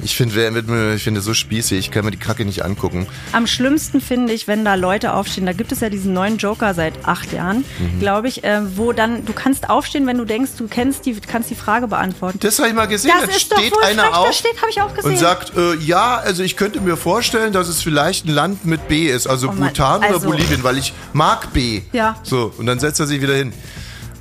Ich 0.04 0.16
finde, 0.16 0.94
ich 0.96 1.04
finde 1.04 1.22
so 1.22 1.34
spießig, 1.34 1.78
ich 1.80 1.92
kann 1.92 2.06
mir 2.06 2.12
die 2.12 2.18
Kacke 2.18 2.46
nicht 2.46 2.64
angucken. 2.66 3.08
Am 3.34 3.48
schlimmsten 3.48 4.02
finde 4.02 4.34
ich, 4.34 4.48
wenn 4.48 4.66
da 4.66 4.76
Leute 4.76 5.14
aufstehen. 5.14 5.46
Da 5.46 5.54
gibt 5.54 5.72
es 5.72 5.80
ja 5.82 5.90
diesen 5.90 6.14
neuen 6.14 6.38
Joker 6.38 6.74
seit 6.74 7.06
acht 7.06 7.32
Jahren, 7.34 7.64
Mhm. 7.80 8.00
glaube 8.00 8.28
ich, 8.28 8.44
äh, 8.44 8.62
wo 8.78 8.92
dann 8.94 9.26
du 9.26 9.34
kannst 9.34 9.70
aufstehen, 9.70 10.08
wenn 10.08 10.18
du 10.18 10.26
denkst, 10.26 10.52
du 10.58 10.68
kennst 10.68 11.06
die, 11.06 11.14
kannst 11.20 11.50
die 11.50 11.56
Frage 11.56 11.88
beantworten. 11.88 12.40
Das 12.42 12.58
habe 12.60 12.70
ich 12.70 12.76
mal 12.76 12.88
gesehen. 12.88 13.12
Das 13.20 13.30
da 13.30 13.36
ist 13.36 13.52
doch 13.52 13.58
steht 13.60 13.76
wohl 13.76 13.84
einer 13.84 14.18
auf 14.18 14.34
steht, 14.34 14.52
ich 14.70 14.82
auch 14.82 14.94
gesehen. 14.94 15.12
und 15.12 15.18
sagt, 15.18 15.56
äh, 15.58 15.76
ja, 15.76 16.18
also 16.18 16.44
ich 16.44 16.56
könnte 16.58 16.82
mir 16.82 16.98
vorstellen, 16.98 17.54
dass 17.54 17.68
es 17.68 17.82
vielleicht 17.82 18.26
ein 18.26 18.34
Land 18.34 18.66
mit 18.66 18.88
B 18.88 19.08
ist, 19.08 19.28
also 19.28 19.50
Oh 19.50 19.52
Mann, 19.54 19.70
Bhutan 19.70 20.02
also- 20.04 20.18
oder 20.20 20.26
Bolivien, 20.28 20.64
weil 20.64 20.78
ich 20.78 20.94
mag 21.14 21.52
B. 21.54 21.82
Ja. 21.92 22.16
So, 22.24 22.54
und 22.58 22.66
dann 22.66 22.80
setzt 22.80 23.00
er 23.00 23.08
sich 23.08 23.22
wieder 23.22 23.36
hin. 23.36 23.54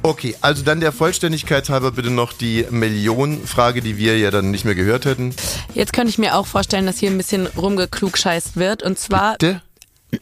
Okay, 0.03 0.35
also 0.41 0.63
dann 0.63 0.81
der 0.81 0.93
Vollständigkeit 0.93 1.69
halber 1.69 1.93
bitte 1.93 2.11
noch 2.11 2.33
die 2.33 2.67
Millionenfrage, 2.71 3.83
die 3.83 3.99
wir 3.99 4.19
ja 4.19 4.31
dann 4.31 4.51
nicht 4.51 4.65
mehr 4.65 4.75
gehört 4.75 5.05
hätten. 5.05 5.35
jetzt 5.75 5.93
könnte 5.93 6.09
ich 6.09 6.19
mir 6.19 6.37
auch 6.37 6.47
vorstellen, 6.47 6.87
dass 6.87 6.99
hier 6.99 7.11
ein 7.11 7.19
bisschen 7.19 7.47
rumgeklugscheißt 7.47 8.57
wird. 8.57 8.83
Und 8.83 8.99
zwar, 8.99 9.33
Bitte? 9.33 9.63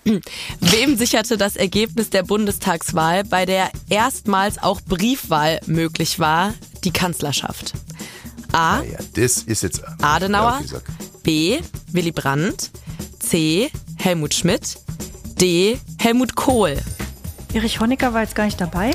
wem 0.61 0.97
sicherte 0.97 1.37
das 1.37 1.55
Ergebnis 1.55 2.11
der 2.11 2.25
Bundestagswahl, 2.25 3.23
bei 3.25 3.47
der 3.47 3.71
erstmals 3.89 4.59
auch 4.61 4.81
Briefwahl 4.81 5.61
möglich 5.67 6.19
war, 6.19 6.55
die 6.83 6.91
Kanzlerschaft? 6.91 7.73
A. 8.53 8.83
Ja, 8.83 8.99
das 9.15 9.39
ist 9.39 9.63
jetzt 9.63 9.83
Adenauer. 10.03 10.61
B. 11.23 11.61
Willy 11.93 12.13
Brandt, 12.13 12.71
C. 13.21 13.71
Helmut 13.97 14.35
Schmidt, 14.35 14.77
D. 15.41 15.79
Helmut 15.99 16.35
Kohl. 16.35 16.77
Erich 17.53 17.81
Honecker 17.81 18.13
war 18.13 18.23
jetzt 18.23 18.35
gar 18.35 18.45
nicht 18.45 18.61
dabei. 18.61 18.95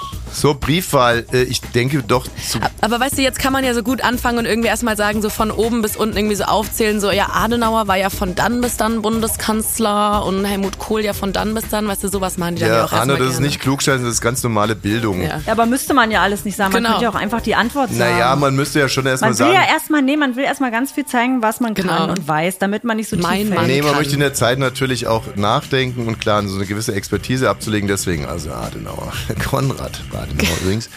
So, 0.33 0.53
Briefwahl. 0.53 1.25
Äh, 1.33 1.43
Ich 1.43 1.61
denke 1.61 2.01
doch 2.03 2.25
zu. 2.27 2.59
Aber 2.81 2.99
weißt 2.99 3.17
du, 3.17 3.21
jetzt 3.21 3.39
kann 3.39 3.51
man 3.53 3.63
ja 3.63 3.73
so 3.73 3.83
gut 3.83 4.03
anfangen 4.03 4.37
und 4.39 4.45
irgendwie 4.45 4.69
erstmal 4.69 4.95
sagen, 4.97 5.21
so 5.21 5.29
von 5.29 5.51
oben 5.51 5.81
bis 5.81 5.95
unten 5.95 6.15
irgendwie 6.17 6.35
so 6.35 6.43
aufzählen, 6.45 6.99
so 7.01 7.11
ja, 7.11 7.29
Adenauer 7.33 7.87
war 7.87 7.97
ja 7.97 8.09
von 8.09 8.35
dann 8.35 8.61
bis 8.61 8.77
dann 8.77 9.01
Bundeskanzler 9.01 10.25
und 10.25 10.45
Helmut 10.45 10.79
Kohl 10.79 11.01
ja 11.01 11.13
von 11.13 11.33
dann 11.33 11.53
bis 11.53 11.67
dann, 11.69 11.87
weißt 11.87 12.03
du, 12.03 12.07
sowas 12.07 12.37
machen 12.37 12.55
die 12.55 12.61
dann 12.61 12.69
ja, 12.69 12.77
Ja, 12.77 12.85
auch 12.85 12.91
Arne, 12.91 13.13
erstmal 13.13 13.17
das 13.19 13.27
ist 13.27 13.33
gerne. 13.35 13.47
nicht 13.47 13.59
klugscheißen, 13.61 14.05
das 14.05 14.13
ist 14.15 14.21
ganz 14.21 14.43
normale 14.43 14.75
Bildung. 14.75 15.21
Ja. 15.21 15.41
Ja, 15.45 15.51
aber 15.51 15.65
müsste 15.65 15.93
man 15.93 16.11
ja 16.11 16.21
alles 16.21 16.45
nicht 16.45 16.55
sagen. 16.55 16.71
Man 16.73 16.83
Genau. 16.83 16.89
könnte 16.95 17.03
ja 17.05 17.09
auch 17.11 17.15
einfach 17.21 17.41
die 17.41 17.55
Antwort 17.55 17.89
sagen. 17.89 17.99
Naja, 17.99 18.35
man 18.35 18.55
müsste 18.55 18.79
ja 18.79 18.87
schon 18.89 19.05
erstmal 19.05 19.31
man 19.31 19.39
will 19.39 19.45
sagen. 19.47 19.59
ja 19.67 19.73
erstmal, 19.73 20.01
nee, 20.01 20.17
man 20.17 20.35
will 20.35 20.43
erstmal 20.43 20.71
ganz 20.71 20.91
viel 20.91 21.05
zeigen, 21.05 21.41
was 21.41 21.59
man 21.59 21.73
Genau. 21.73 21.95
kann 21.97 22.09
und 22.11 22.27
weiß, 22.27 22.57
damit 22.59 22.83
man 22.83 22.97
nicht 22.97 23.09
so 23.09 23.17
Mein 23.17 23.41
tief 23.41 23.49
Mann. 23.49 23.57
fällt. 23.59 23.67
Nee, 23.67 23.81
man 23.81 23.91
kann. 23.91 23.99
möchte 23.99 24.13
in 24.13 24.19
der 24.19 24.33
Zeit 24.33 24.59
natürlich 24.59 25.07
auch 25.07 25.23
nachdenken 25.35 26.07
und 26.07 26.19
klar, 26.19 26.41
so 26.47 26.55
eine 26.55 26.65
gewisse 26.65 26.93
Expertise 26.93 27.49
abzulegen. 27.49 27.87
Deswegen, 27.87 28.25
also 28.25 28.51
Adenauer, 28.51 29.11
Konrad 29.49 30.01
Adenauer 30.37 30.57
übrigens, 30.61 30.87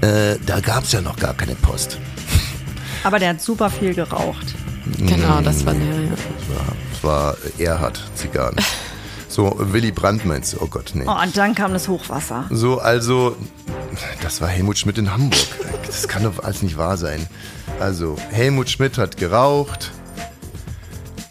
äh, 0.00 0.36
da 0.44 0.60
gab 0.60 0.84
es 0.84 0.92
ja 0.92 1.00
noch 1.00 1.16
gar 1.16 1.34
keine 1.34 1.54
Post. 1.54 1.98
Aber 3.04 3.18
der 3.18 3.30
hat 3.30 3.40
super 3.40 3.70
viel 3.70 3.94
geraucht. 3.94 4.54
Genau, 4.98 5.40
das 5.40 5.64
war 5.66 5.74
der, 5.74 5.84
ja. 5.84 6.10
Das 6.92 7.04
war 7.04 7.36
Erhard 7.58 8.00
Zigarren. 8.14 8.56
So, 9.28 9.54
Willy 9.58 9.92
Brandt 9.92 10.24
meinst 10.24 10.54
du? 10.54 10.62
Oh 10.62 10.66
Gott, 10.66 10.92
nee. 10.94 11.04
Oh, 11.06 11.22
und 11.22 11.36
dann 11.36 11.54
kam 11.54 11.74
das 11.74 11.88
Hochwasser. 11.88 12.46
So, 12.48 12.78
also, 12.78 13.36
das 14.22 14.40
war 14.40 14.48
Helmut 14.48 14.78
Schmidt 14.78 14.96
in 14.96 15.12
Hamburg. 15.12 15.46
Das 15.86 16.08
kann 16.08 16.22
doch 16.22 16.42
alles 16.42 16.62
nicht 16.62 16.78
wahr 16.78 16.96
sein. 16.96 17.26
Also, 17.78 18.16
Helmut 18.30 18.70
Schmidt 18.70 18.96
hat 18.96 19.18
geraucht. 19.18 19.90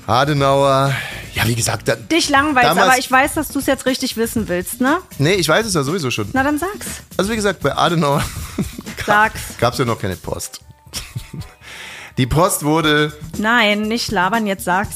Adenauer, 0.05 0.91
ja, 1.35 1.47
wie 1.47 1.53
gesagt, 1.55 1.87
da, 1.87 1.95
Dich 1.95 2.29
langweilt, 2.29 2.65
Damals- 2.65 2.87
aber 2.89 2.97
ich 2.97 3.11
weiß, 3.11 3.33
dass 3.35 3.49
du 3.49 3.59
es 3.59 3.65
jetzt 3.67 3.85
richtig 3.85 4.17
wissen 4.17 4.47
willst, 4.47 4.81
ne? 4.81 4.97
nee, 5.19 5.33
ich 5.35 5.47
weiß 5.47 5.65
es 5.65 5.73
ja 5.75 5.83
sowieso 5.83 6.09
schon. 6.09 6.29
Na, 6.33 6.41
dann 6.43 6.57
sag's. 6.57 6.87
Also, 7.17 7.29
wie 7.31 7.35
gesagt, 7.35 7.59
bei 7.59 7.75
Adenauer 7.75 8.23
Sag's. 9.05 9.39
gab 9.59 9.73
es 9.73 9.79
ja 9.79 9.85
noch 9.85 9.99
keine 9.99 10.15
Post. 10.15 10.61
Die 12.17 12.25
Post 12.27 12.63
wurde, 12.63 13.11
Nein, 13.37 13.81
nicht 13.83 14.09
labern, 14.11 14.47
jetzt 14.47 14.63
sag's. 14.63 14.95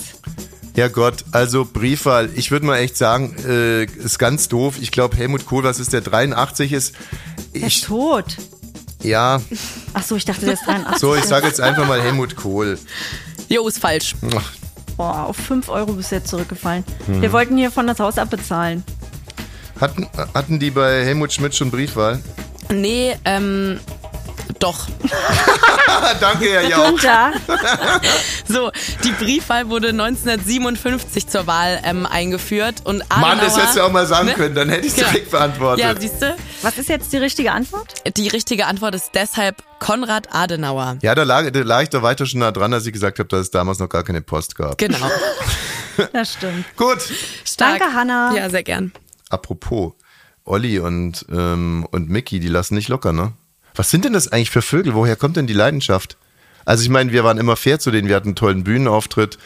ja 0.76 0.88
Gott, 0.88 1.26
also 1.34 1.66
Briefwahl, 1.66 2.30
ich 2.36 2.50
würde 2.52 2.66
mal 2.66 2.78
echt 2.78 2.96
sagen, 2.98 3.36
äh, 3.46 3.84
ist 3.84 4.18
ganz 4.20 4.48
doof. 4.48 4.76
Ich 4.80 4.92
glaube, 4.92 5.18
Helmut 5.18 5.46
Kohl, 5.46 5.64
was 5.64 5.80
ist 5.80 5.92
der, 5.92 6.00
83 6.02 6.72
ist, 6.72 6.96
Er 7.54 7.68
ist 7.68 7.68
ich, 7.68 7.82
tot. 7.82 8.38
ja, 9.04 9.42
Ach 9.94 10.04
so, 10.04 10.16
ich 10.16 10.24
dachte, 10.24 10.46
der 10.46 10.54
ist 10.54 10.66
83. 10.66 10.98
so, 10.98 11.14
ich 11.16 11.26
sage 11.26 11.46
jetzt 11.48 11.60
einfach 11.60 11.86
mal 11.86 12.02
Helmut 12.02 12.38
Kohl. 12.38 12.80
Jo, 13.50 13.68
ist 13.68 13.80
falsch. 13.80 14.16
Ach, 14.36 14.52
Boah, 15.00 15.28
auf 15.28 15.38
5 15.38 15.70
Euro 15.70 15.94
bist 15.94 16.12
du 16.12 16.16
jetzt 16.16 16.28
zurückgefallen. 16.28 16.84
Mhm. 17.08 17.22
Wir 17.22 17.32
wollten 17.32 17.56
hier 17.56 17.72
von 17.72 17.88
das 17.88 18.02
Haus 18.02 18.18
abbezahlen. 18.18 18.84
Hatten, 19.80 20.06
hatten 20.34 20.60
die 20.60 20.72
bei 20.72 21.06
Helmut 21.06 21.32
Schmidt 21.32 21.56
schon 21.56 21.72
Briefwahl? 21.72 22.20
Nee, 22.70 23.16
ähm, 23.24 23.80
doch. 24.60 24.88
Danke, 26.20 26.46
Herr 26.52 26.68
Jauch. 26.68 26.86
Günther, 26.88 27.32
So, 28.48 28.72
die 29.04 29.12
Briefwahl 29.12 29.70
wurde 29.70 29.90
1957 29.90 31.28
zur 31.28 31.48
Wahl 31.48 31.80
ähm, 31.84 32.06
eingeführt 32.06 32.82
und 32.84 33.02
Adenauer, 33.10 33.20
Mann, 33.36 33.40
das 33.40 33.58
hättest 33.58 33.78
du 33.78 33.82
auch 33.84 33.92
mal 33.92 34.06
sagen 34.06 34.28
Ne? 34.28 34.34
können, 34.34 34.56
dann 34.56 34.70
hätte 34.70 34.86
ich 34.88 34.94
es 34.94 34.96
Genau. 34.98 35.10
direkt 35.10 35.32
beantwortet. 35.32 35.86
Ja, 35.86 36.00
siehst 36.00 36.22
du? 36.22 36.36
was 36.62 36.78
ist 36.78 36.90
jetzt 36.90 37.12
die 37.14 37.18
richtige 37.18 37.52
Antwort? 37.52 37.94
Die 38.18 38.28
richtige 38.28 38.66
Antwort 38.68 38.96
ist 38.96 39.12
deshalb 39.14 39.64
Konrad 39.80 40.28
Adenauer. 40.34 40.98
Ja, 41.02 41.16
da 41.16 41.24
lag, 41.24 41.50
da 41.52 41.60
lag 41.62 41.84
ich 41.84 41.90
doch 41.90 42.02
weiter 42.02 42.26
schon 42.26 42.42
nah 42.42 42.52
dran, 42.52 42.74
als 42.74 42.86
ich 42.86 42.94
gesagt 42.94 43.20
habe, 43.20 43.30
dass 43.30 43.42
es 43.42 43.52
damals 43.52 43.80
noch 43.80 43.90
gar 43.90 44.04
keine 44.04 44.22
Post 44.22 44.56
gab. 44.56 44.78
Genau. 44.78 44.98
Das 46.14 46.32
stimmt. 46.32 46.64
Gut. 46.78 47.00
Stark. 47.44 47.80
Danke, 47.80 47.94
Hanna. 47.94 48.34
Ja, 48.34 48.50
sehr 48.50 48.64
gern. 48.64 48.94
Apropos, 49.30 49.92
Olli 50.46 50.80
und, 50.80 51.26
ähm, 51.30 51.86
und 51.92 52.10
Mickey, 52.10 52.40
die 52.40 52.48
lassen 52.48 52.76
nicht 52.76 52.88
locker, 52.88 53.12
ne? 53.12 53.34
Was 53.80 53.90
sind 53.92 54.04
denn 54.04 54.12
das 54.12 54.30
eigentlich 54.30 54.50
für 54.50 54.62
Vögel? 54.62 54.94
Woher 54.94 55.16
kommt 55.16 55.38
denn 55.38 55.48
die 55.48 55.54
Leidenschaft? 55.54 56.18
Also 56.66 56.84
ich 56.84 56.90
meine, 56.90 57.14
wir 57.14 57.24
waren 57.24 57.38
immer 57.38 57.56
fair 57.56 57.80
zu 57.80 57.92
denen, 57.92 58.10
wir 58.10 58.18
hatten 58.18 58.28
einen 58.28 58.36
tollen 58.36 58.66
Bühnenauftritt. 58.66 59.38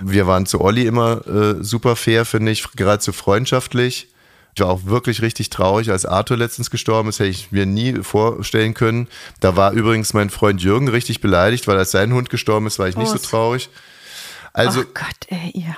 Wir 0.00 0.26
waren 0.26 0.46
zu 0.46 0.62
Olli 0.62 0.86
immer 0.86 1.26
äh, 1.26 1.62
super 1.62 1.94
fair, 1.94 2.24
finde 2.24 2.52
ich, 2.52 2.64
geradezu 2.72 3.12
freundschaftlich. 3.12 4.08
Ich 4.54 4.62
war 4.62 4.70
auch 4.70 4.86
wirklich 4.86 5.20
richtig 5.20 5.50
traurig, 5.50 5.90
als 5.90 6.06
Arthur 6.06 6.38
letztens 6.38 6.70
gestorben 6.70 7.10
ist, 7.10 7.18
hätte 7.18 7.28
ich 7.28 7.52
mir 7.52 7.66
nie 7.66 8.02
vorstellen 8.02 8.72
können. 8.72 9.08
Da 9.40 9.56
war 9.56 9.72
übrigens 9.72 10.14
mein 10.14 10.30
Freund 10.30 10.62
Jürgen 10.62 10.88
richtig 10.88 11.20
beleidigt, 11.20 11.68
weil 11.68 11.76
als 11.76 11.90
sein 11.90 12.14
Hund 12.14 12.30
gestorben 12.30 12.66
ist, 12.68 12.78
war 12.78 12.88
ich 12.88 12.96
nicht 12.96 13.08
so 13.08 13.16
Prost. 13.16 13.28
traurig. 13.28 13.68
Also, 14.54 14.80
oh 14.80 14.84
Gott, 14.94 15.26
ey, 15.28 15.50
ihr. 15.50 15.76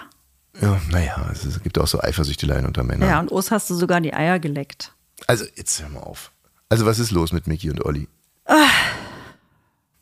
ja, 0.62 0.80
naja, 0.88 1.32
es 1.32 1.60
gibt 1.64 1.80
auch 1.80 1.88
so 1.88 2.00
Eifersüchteleien 2.00 2.64
unter 2.64 2.84
Männern. 2.84 3.08
Ja, 3.08 3.18
und 3.18 3.32
Os 3.32 3.50
hast 3.50 3.70
du 3.70 3.74
sogar 3.74 4.00
die 4.00 4.14
Eier 4.14 4.38
geleckt. 4.38 4.92
Also, 5.26 5.46
jetzt 5.56 5.82
hör 5.82 5.88
mal 5.88 5.98
auf. 5.98 6.30
Also, 6.68 6.86
was 6.86 6.98
ist 6.98 7.10
los 7.10 7.32
mit 7.32 7.46
Mickey 7.46 7.70
und 7.70 7.84
Olli? 7.84 8.08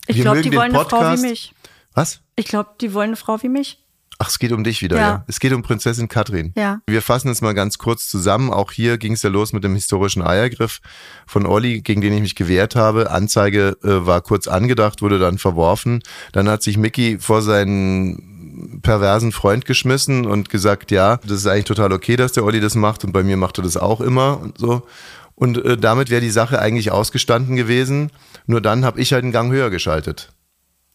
Ich 0.07 0.16
Wir 0.16 0.22
glaube, 0.25 0.42
die 0.42 0.53
wollen 0.53 0.75
eine 0.75 0.85
Frau 0.85 0.98
wie 0.98 1.05
Podcast. 1.05 1.22
mich. 1.22 1.55
Was? 1.94 2.20
Ich 2.37 2.46
glaube, 2.46 2.70
die 2.81 2.92
wollen 2.94 3.11
eine 3.11 3.16
Frau 3.16 3.42
wie 3.42 3.48
mich. 3.48 3.79
Ach, 4.18 4.29
es 4.29 4.38
geht 4.38 4.53
um 4.53 4.62
dich 4.62 4.83
wieder, 4.83 4.96
ja. 4.96 5.03
Ja. 5.03 5.25
Es 5.27 5.40
geht 5.40 5.53
um 5.53 5.62
Prinzessin 5.62 6.07
Katrin. 6.07 6.53
Ja. 6.57 6.81
Wir 6.87 7.03
fassen 7.03 7.29
es 7.29 7.40
mal 7.40 7.55
ganz 7.55 7.79
kurz 7.79 8.09
zusammen. 8.09 8.53
Auch 8.53 8.70
hier 8.70 8.96
ging 8.98 9.14
es 9.14 9.22
ja 9.22 9.31
los 9.31 9.53
mit 9.53 9.64
dem 9.64 9.75
historischen 9.75 10.22
Eiergriff 10.22 10.81
von 11.27 11.44
Olli, 11.44 11.81
gegen 11.83 12.01
den 12.01 12.12
ich 12.12 12.20
mich 12.20 12.35
gewehrt 12.37 12.77
habe. 12.77 13.11
Anzeige 13.11 13.77
äh, 13.83 14.07
war 14.07 14.20
kurz 14.20 14.46
angedacht, 14.46 15.03
wurde 15.03 15.18
dann 15.18 15.38
verworfen. 15.38 16.03
Dann 16.33 16.48
hat 16.48 16.62
sich 16.62 16.77
Mickey 16.79 17.18
vor 17.18 17.42
seinen 17.42 18.81
perversen 18.83 19.33
Freund 19.33 19.64
geschmissen 19.64 20.27
und 20.27 20.51
gesagt, 20.51 20.90
ja, 20.90 21.16
das 21.18 21.38
ist 21.38 21.46
eigentlich 21.46 21.64
total 21.64 21.92
okay, 21.92 22.16
dass 22.16 22.33
der 22.33 22.44
Olli 22.44 22.61
das 22.61 22.75
macht 22.75 23.03
und 23.05 23.12
bei 23.12 23.22
mir 23.25 23.37
macht 23.37 23.59
er 23.59 23.64
das 23.64 23.77
auch 23.77 24.01
immer 24.01 24.40
und 24.40 24.59
so. 24.59 24.87
Und 25.35 25.64
äh, 25.64 25.77
damit 25.77 26.11
wäre 26.11 26.21
die 26.21 26.31
Sache 26.31 26.59
eigentlich 26.61 26.92
ausgestanden 26.92 27.57
gewesen. 27.57 28.11
Nur 28.47 28.61
dann 28.61 28.85
habe 28.85 29.01
ich 29.01 29.12
halt 29.12 29.25
einen 29.25 29.33
Gang 29.33 29.53
höher 29.53 29.71
geschaltet. 29.71 30.33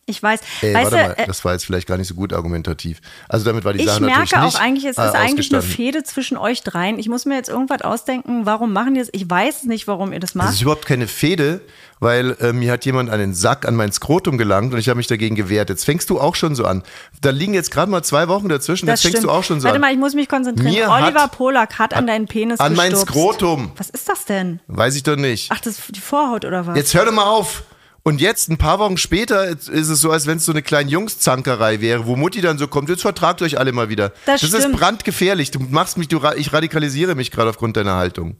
Ich 0.10 0.24
weiß. 0.24 0.40
Ey, 0.62 0.74
weißt 0.74 0.92
warte 0.92 0.96
du, 1.04 1.10
mal, 1.16 1.24
äh, 1.24 1.28
das 1.28 1.44
war 1.44 1.52
jetzt 1.52 1.66
vielleicht 1.66 1.86
gar 1.86 1.98
nicht 1.98 2.08
so 2.08 2.16
gut 2.16 2.32
argumentativ. 2.32 3.02
Also 3.28 3.44
damit 3.46 3.66
war 3.66 3.74
die 3.74 3.82
ich 3.82 3.86
Sache 3.88 4.02
natürlich 4.02 4.32
merke 4.32 4.40
auch 4.42 4.46
nicht 4.46 4.62
eigentlich, 4.62 4.86
es 4.86 4.98
äh, 4.98 5.06
ist 5.06 5.16
eigentlich 5.16 5.52
eine. 5.54 5.62
Fehde 5.62 6.04
zwischen 6.04 6.38
euch 6.38 6.64
dreien. 6.64 6.98
Ich 6.98 7.10
muss 7.10 7.26
mir 7.26 7.36
jetzt 7.36 7.50
irgendwas 7.50 7.82
ausdenken. 7.82 8.46
Warum 8.46 8.72
machen 8.72 8.94
die 8.94 9.02
das? 9.02 9.10
Ich 9.12 9.30
weiß 9.30 9.64
nicht, 9.66 9.86
warum 9.86 10.14
ihr 10.14 10.22
das 10.22 10.30
Das 10.32 10.36
macht. 10.36 10.54
ist 10.54 10.62
überhaupt 10.62 10.86
keine 10.86 11.08
Fehde, 11.08 11.60
weil 12.00 12.38
äh, 12.40 12.54
mir 12.54 12.72
hat 12.72 12.86
jemand 12.86 13.10
einen 13.10 13.34
Sack 13.34 13.68
an 13.68 13.76
mein 13.76 13.92
Skrotum 13.92 14.38
gelangt 14.38 14.72
und 14.74 14.80
ich 14.80 14.88
habe 14.88 14.96
mich 14.96 15.08
dagegen 15.08 15.36
gewehrt. 15.36 15.70
Jetzt 15.70 15.84
fängst 15.84 16.10
du 16.10 16.22
auch 16.22 16.36
schon 16.36 16.56
so 16.56 16.64
an. 16.64 16.84
Da 17.20 17.32
liegen 17.32 17.54
jetzt 17.54 17.72
gerade 17.72 17.92
mal 17.92 18.02
zwei 18.02 18.30
Wochen 18.30 18.48
dazwischen, 18.48 18.88
jetzt 18.88 19.02
fängst 19.02 19.26
du 19.26 19.30
auch 19.30 19.44
schon 19.44 19.60
so 19.60 19.66
Warte 19.66 19.76
an. 19.76 19.82
mal, 19.82 19.92
ich 19.92 20.00
muss 20.00 20.14
mich 20.14 20.30
konzentrieren. 20.30 20.72
Mir 20.74 20.90
Oliver 20.90 21.24
hat- 21.24 21.32
Polak 21.34 21.80
hat 21.80 21.94
an 21.94 22.08
deinen 22.08 22.28
Penis 22.28 22.62
an 22.62 22.76
mein 22.76 22.92
gestupst. 22.92 23.14
Skrotum. 23.14 23.74
Was 23.76 23.90
ist 23.90 24.08
das 24.08 24.24
denn? 24.24 24.62
Weiß 24.68 24.96
ich 24.96 25.04
doch 25.04 25.18
nicht. 25.18 25.52
Ach, 25.52 25.60
das 25.60 25.80
ist 25.80 25.96
die 25.96 26.00
Vorhaut 26.00 26.46
oder 26.46 26.66
was? 26.66 26.78
Jetzt 26.78 26.94
hör 26.94 27.04
doch 27.04 27.12
mal 27.12 27.26
auf. 27.26 27.64
Und 28.04 28.22
jetzt, 28.22 28.50
ein 28.50 28.58
paar 28.58 28.80
Wochen 28.80 28.98
später, 28.98 29.48
ist 29.48 29.70
es 29.70 30.00
so, 30.00 30.12
als 30.12 30.28
wenn 30.28 30.38
es 30.38 30.46
so 30.46 30.54
eine 30.54 30.62
kleine 30.62 30.90
Jungszankerei 30.90 31.82
wäre, 31.82 32.06
wo 32.06 32.16
Mutti 32.16 32.40
dann 32.40 32.58
so 32.58 32.68
kommt, 32.68 32.90
jetzt 32.90 33.02
vertragt 33.02 33.42
euch 33.42 33.60
alle 33.60 33.74
mal 33.74 33.90
wieder. 33.90 34.14
Das 34.26 34.44
ist 34.44 34.56
stimmt. 34.56 34.78
brandgefährlich. 34.78 35.52
Du 35.52 35.60
machst 35.60 35.98
mich, 35.98 36.08
du, 36.08 36.22
ich 36.38 36.54
radikalisiere 36.54 37.16
mich 37.16 37.32
gerade 37.32 37.50
aufgrund 37.50 37.76
deiner 37.76 37.96
Haltung. 37.96 38.38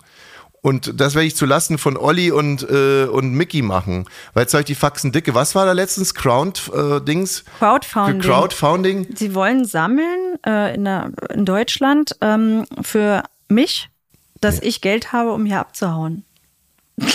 Und 0.62 1.00
das 1.00 1.16
werde 1.16 1.28
ich 1.28 1.36
zulasten 1.36 1.78
von 1.78 1.98
Olli 1.98 2.32
und, 2.32 2.68
äh, 2.70 3.06
und 3.06 3.32
Mickey 3.32 3.62
machen. 3.62 4.06
Weil 4.34 4.44
jetzt 4.44 4.54
habe 4.54 4.62
ich 4.62 4.68
die 4.68 4.76
Faxen 4.76 5.12
dicke. 5.12 5.36
Was 5.36 5.56
war 5.56 5.66
da 5.66 5.72
letztens? 5.72 6.14
Crowd-Dings? 6.14 7.46
Crowdfunding. 7.60 8.22
Crowdfunding? 8.22 9.08
Sie 9.16 9.36
wollen 9.36 9.66
sammeln 9.66 10.38
äh, 10.46 10.76
in, 10.76 10.86
der, 10.86 11.12
in 11.34 11.46
Deutschland 11.46 12.16
ähm, 12.22 12.66
für 12.82 13.24
mich, 13.48 13.90
dass 14.42 14.62
ich 14.62 14.82
Geld 14.82 15.14
habe, 15.14 15.32
um 15.32 15.46
hier 15.46 15.60
abzuhauen. 15.60 16.26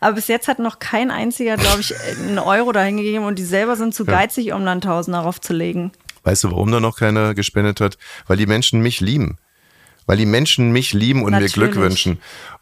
Aber 0.00 0.14
bis 0.14 0.28
jetzt 0.28 0.48
hat 0.48 0.58
noch 0.58 0.78
kein 0.78 1.10
einziger, 1.10 1.56
glaube 1.56 1.80
ich, 1.80 1.94
einen 2.18 2.38
Euro 2.38 2.72
dahin 2.72 2.96
gegeben 2.96 3.24
und 3.24 3.38
die 3.38 3.44
selber 3.44 3.76
sind 3.76 3.94
zu 3.94 4.04
geizig, 4.04 4.52
um 4.52 4.64
dann 4.64 4.80
Tausend 4.80 5.14
darauf 5.14 5.40
zu 5.40 5.52
legen. 5.52 5.92
Weißt 6.24 6.44
du, 6.44 6.50
warum 6.50 6.70
da 6.72 6.80
noch 6.80 6.98
keiner 6.98 7.34
gespendet 7.34 7.80
hat? 7.80 7.98
Weil 8.26 8.36
die 8.36 8.46
Menschen 8.46 8.80
mich 8.80 9.00
lieben. 9.00 9.38
Weil 10.06 10.16
die 10.16 10.26
Menschen 10.26 10.72
mich 10.72 10.92
lieben 10.92 11.22
und 11.22 11.32
Natürlich. 11.32 11.56
mir 11.56 11.68
Glück 11.68 11.76
wünschen. 11.76 12.20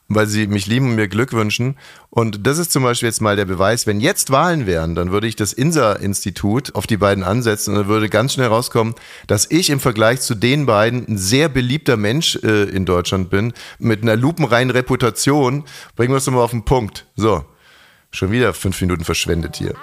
Weil 0.08 0.26
sie 0.26 0.46
mich 0.46 0.66
lieben 0.66 0.90
und 0.90 0.96
mir 0.96 1.08
Glück 1.08 1.32
wünschen. 1.32 1.76
Und 2.10 2.46
das 2.46 2.58
ist 2.58 2.72
zum 2.72 2.82
Beispiel 2.82 3.08
jetzt 3.08 3.22
mal 3.22 3.36
der 3.36 3.46
Beweis, 3.46 3.86
wenn 3.86 4.00
jetzt 4.00 4.30
Wahlen 4.30 4.66
wären, 4.66 4.94
dann 4.94 5.12
würde 5.12 5.26
ich 5.26 5.34
das 5.34 5.52
INSA-Institut 5.54 6.74
auf 6.74 6.86
die 6.86 6.98
beiden 6.98 7.24
ansetzen 7.24 7.70
und 7.70 7.76
dann 7.76 7.88
würde 7.88 8.10
ganz 8.10 8.34
schnell 8.34 8.48
rauskommen, 8.48 8.94
dass 9.26 9.50
ich 9.50 9.70
im 9.70 9.80
Vergleich 9.80 10.20
zu 10.20 10.34
den 10.34 10.66
beiden 10.66 11.06
ein 11.08 11.16
sehr 11.16 11.48
beliebter 11.48 11.96
Mensch 11.96 12.36
äh, 12.42 12.64
in 12.64 12.84
Deutschland 12.84 13.30
bin, 13.30 13.54
mit 13.78 14.02
einer 14.02 14.16
lupenreinen 14.16 14.70
Reputation. 14.70 15.64
Bringen 15.96 16.12
wir 16.12 16.18
es 16.18 16.26
doch 16.26 16.32
mal 16.32 16.42
auf 16.42 16.50
den 16.50 16.66
Punkt. 16.66 17.06
So, 17.16 17.44
schon 18.10 18.30
wieder 18.30 18.52
fünf 18.52 18.80
Minuten 18.80 19.04
verschwendet 19.04 19.56
hier. 19.56 19.74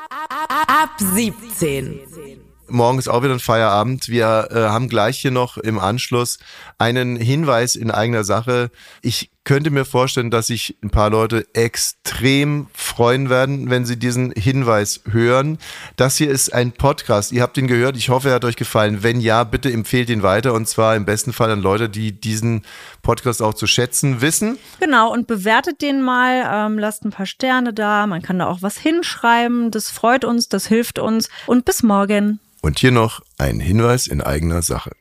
Ab 0.67 0.91
17. 0.99 2.50
Morgen 2.71 2.99
ist 2.99 3.09
auch 3.09 3.21
wieder 3.21 3.33
ein 3.33 3.39
Feierabend. 3.39 4.07
Wir 4.07 4.47
äh, 4.51 4.55
haben 4.55 4.87
gleich 4.87 5.19
hier 5.19 5.31
noch 5.31 5.57
im 5.57 5.77
Anschluss 5.77 6.39
einen 6.77 7.17
Hinweis 7.17 7.75
in 7.75 7.91
eigener 7.91 8.23
Sache. 8.23 8.71
Ich 9.01 9.29
könnte 9.43 9.71
mir 9.71 9.85
vorstellen, 9.85 10.29
dass 10.29 10.47
sich 10.47 10.77
ein 10.83 10.91
paar 10.91 11.09
Leute 11.09 11.45
extrem 11.53 12.67
freuen 12.73 13.29
werden, 13.29 13.69
wenn 13.69 13.85
sie 13.85 13.97
diesen 13.97 14.31
Hinweis 14.31 15.01
hören. 15.09 15.57
Das 15.95 16.17
hier 16.17 16.29
ist 16.29 16.53
ein 16.53 16.71
Podcast. 16.71 17.31
Ihr 17.31 17.41
habt 17.41 17.57
ihn 17.57 17.67
gehört. 17.67 17.97
Ich 17.97 18.09
hoffe, 18.09 18.29
er 18.29 18.35
hat 18.35 18.45
euch 18.45 18.55
gefallen. 18.55 19.01
Wenn 19.01 19.19
ja, 19.19 19.43
bitte 19.43 19.71
empfehlt 19.71 20.09
ihn 20.09 20.21
weiter 20.21 20.53
und 20.53 20.67
zwar 20.67 20.95
im 20.95 21.05
besten 21.05 21.33
Fall 21.33 21.49
an 21.49 21.61
Leute, 21.61 21.89
die 21.89 22.11
diesen 22.11 22.61
Podcast 23.01 23.41
auch 23.41 23.55
zu 23.55 23.65
schätzen 23.65 24.21
wissen. 24.21 24.59
Genau, 24.79 25.11
und 25.11 25.25
bewertet 25.25 25.81
den 25.81 26.01
mal, 26.01 26.67
ähm, 26.67 26.77
lasst 26.77 27.03
ein 27.03 27.11
paar 27.11 27.25
Sterne 27.25 27.73
da. 27.73 28.05
Man 28.05 28.21
kann 28.21 28.37
da 28.39 28.47
auch 28.47 28.61
was 28.61 28.77
hinschreiben. 28.77 29.71
Das 29.71 29.89
freut 29.89 30.23
uns, 30.23 30.49
das 30.49 30.67
hilft 30.67 30.99
uns. 30.99 31.29
Und 31.47 31.65
bis 31.65 31.81
morgen. 31.81 32.39
Und 32.61 32.77
hier 32.77 32.91
noch 32.91 33.21
ein 33.39 33.59
Hinweis 33.59 34.05
in 34.05 34.21
eigener 34.21 34.61
Sache. 34.61 34.91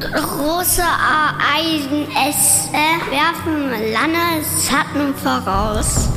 Große 0.00 0.82
Ereignisse 0.82 2.68
werfen 3.08 3.70
lange 3.92 4.44
Schatten 4.62 5.14
voraus. 5.14 6.10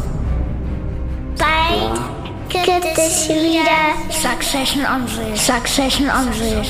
Bald 1.38 2.02
gibt 2.50 2.98
es 2.98 3.30
wieder 3.30 3.96
Succession 4.10 4.86
on 4.86 5.08
sich. 5.08 5.42
Succession 5.42 6.10
on 6.10 6.34
sich. 6.34 6.70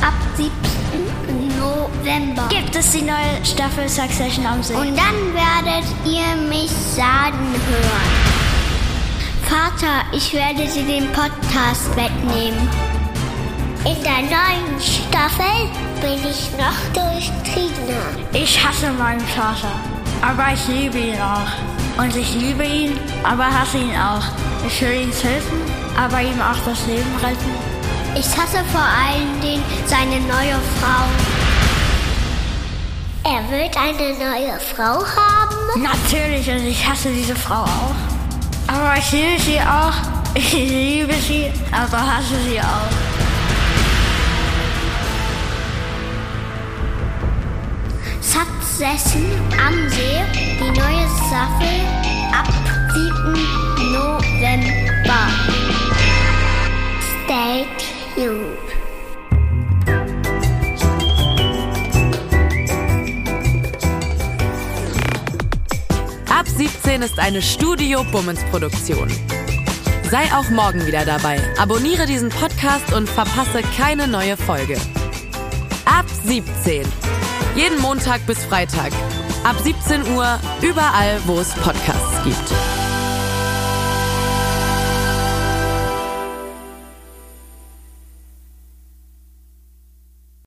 Ab 0.00 0.14
7. 0.36 0.50
November 1.58 2.48
gibt 2.48 2.74
es 2.74 2.92
die 2.92 3.02
neue 3.02 3.44
Staffel 3.44 3.86
Succession 3.86 4.46
on 4.46 4.62
sich. 4.62 4.76
Und 4.76 4.96
dann 4.96 5.34
werdet 5.34 5.84
ihr 6.06 6.48
mich 6.48 6.70
sagen 6.70 7.54
hören. 7.68 8.30
Vater, 9.42 10.06
ich 10.12 10.32
werde 10.32 10.64
dir 10.66 10.84
den 10.84 11.12
Podcast 11.12 11.94
wegnehmen. 11.94 12.68
In 13.82 13.96
der 14.02 14.20
neuen 14.20 14.78
Staffel 14.78 15.70
bin 16.02 16.18
ich 16.28 16.50
noch 16.58 16.76
durchtriebener. 16.92 18.02
Ich 18.34 18.62
hasse 18.62 18.92
meinen 18.92 19.26
Vater, 19.28 19.72
aber 20.20 20.52
ich 20.52 20.68
liebe 20.68 20.98
ihn 20.98 21.18
auch. 21.18 22.02
Und 22.02 22.14
ich 22.14 22.34
liebe 22.34 22.62
ihn, 22.62 22.98
aber 23.24 23.46
hasse 23.46 23.78
ihn 23.78 23.96
auch. 23.96 24.22
Ich 24.66 24.82
will 24.82 25.00
ihm 25.00 25.12
helfen, 25.12 25.62
aber 25.96 26.20
ihm 26.20 26.38
auch 26.42 26.58
das 26.66 26.86
Leben 26.86 27.16
retten. 27.22 27.54
Ich 28.14 28.26
hasse 28.36 28.62
vor 28.70 28.82
allen 28.82 29.40
Dingen 29.40 29.64
seine 29.86 30.20
neue 30.20 30.60
Frau. 30.78 31.06
Er 33.24 33.50
wird 33.50 33.76
eine 33.78 34.12
neue 34.18 34.60
Frau 34.60 35.02
haben? 35.06 35.82
Natürlich, 35.82 36.50
und 36.50 36.66
ich 36.66 36.86
hasse 36.86 37.08
diese 37.10 37.34
Frau 37.34 37.62
auch. 37.62 37.94
Aber 38.66 38.98
ich 38.98 39.10
liebe 39.10 39.40
sie 39.40 39.58
auch. 39.58 39.94
Ich 40.34 40.52
liebe 40.52 41.14
sie, 41.14 41.50
aber 41.72 41.98
hasse 41.98 42.36
sie 42.46 42.60
auch. 42.60 43.29
Succession 48.80 49.30
am 49.62 49.90
See, 49.90 50.22
die 50.58 50.70
neue 50.80 51.06
Staffel 51.26 51.84
ab 52.32 52.48
7. 52.94 53.92
November. 53.92 55.28
Stay 57.22 57.66
tuned. 58.14 58.56
Ab 66.30 66.48
17 66.48 67.02
ist 67.02 67.18
eine 67.18 67.42
Studio 67.42 68.02
Bummens 68.10 68.40
Produktion. 68.50 69.10
Sei 70.10 70.24
auch 70.34 70.48
morgen 70.48 70.86
wieder 70.86 71.04
dabei. 71.04 71.38
Abonniere 71.58 72.06
diesen 72.06 72.30
Podcast 72.30 72.94
und 72.94 73.10
verpasse 73.10 73.60
keine 73.76 74.08
neue 74.08 74.38
Folge. 74.38 74.78
Ab 75.84 76.06
17. 76.24 76.86
Jeden 77.56 77.80
Montag 77.80 78.24
bis 78.26 78.44
Freitag. 78.44 78.92
Ab 79.44 79.56
17 79.62 80.14
Uhr 80.14 80.38
überall, 80.62 81.20
wo 81.26 81.40
es 81.40 81.52
Podcasts 81.54 82.22
gibt. 82.24 82.79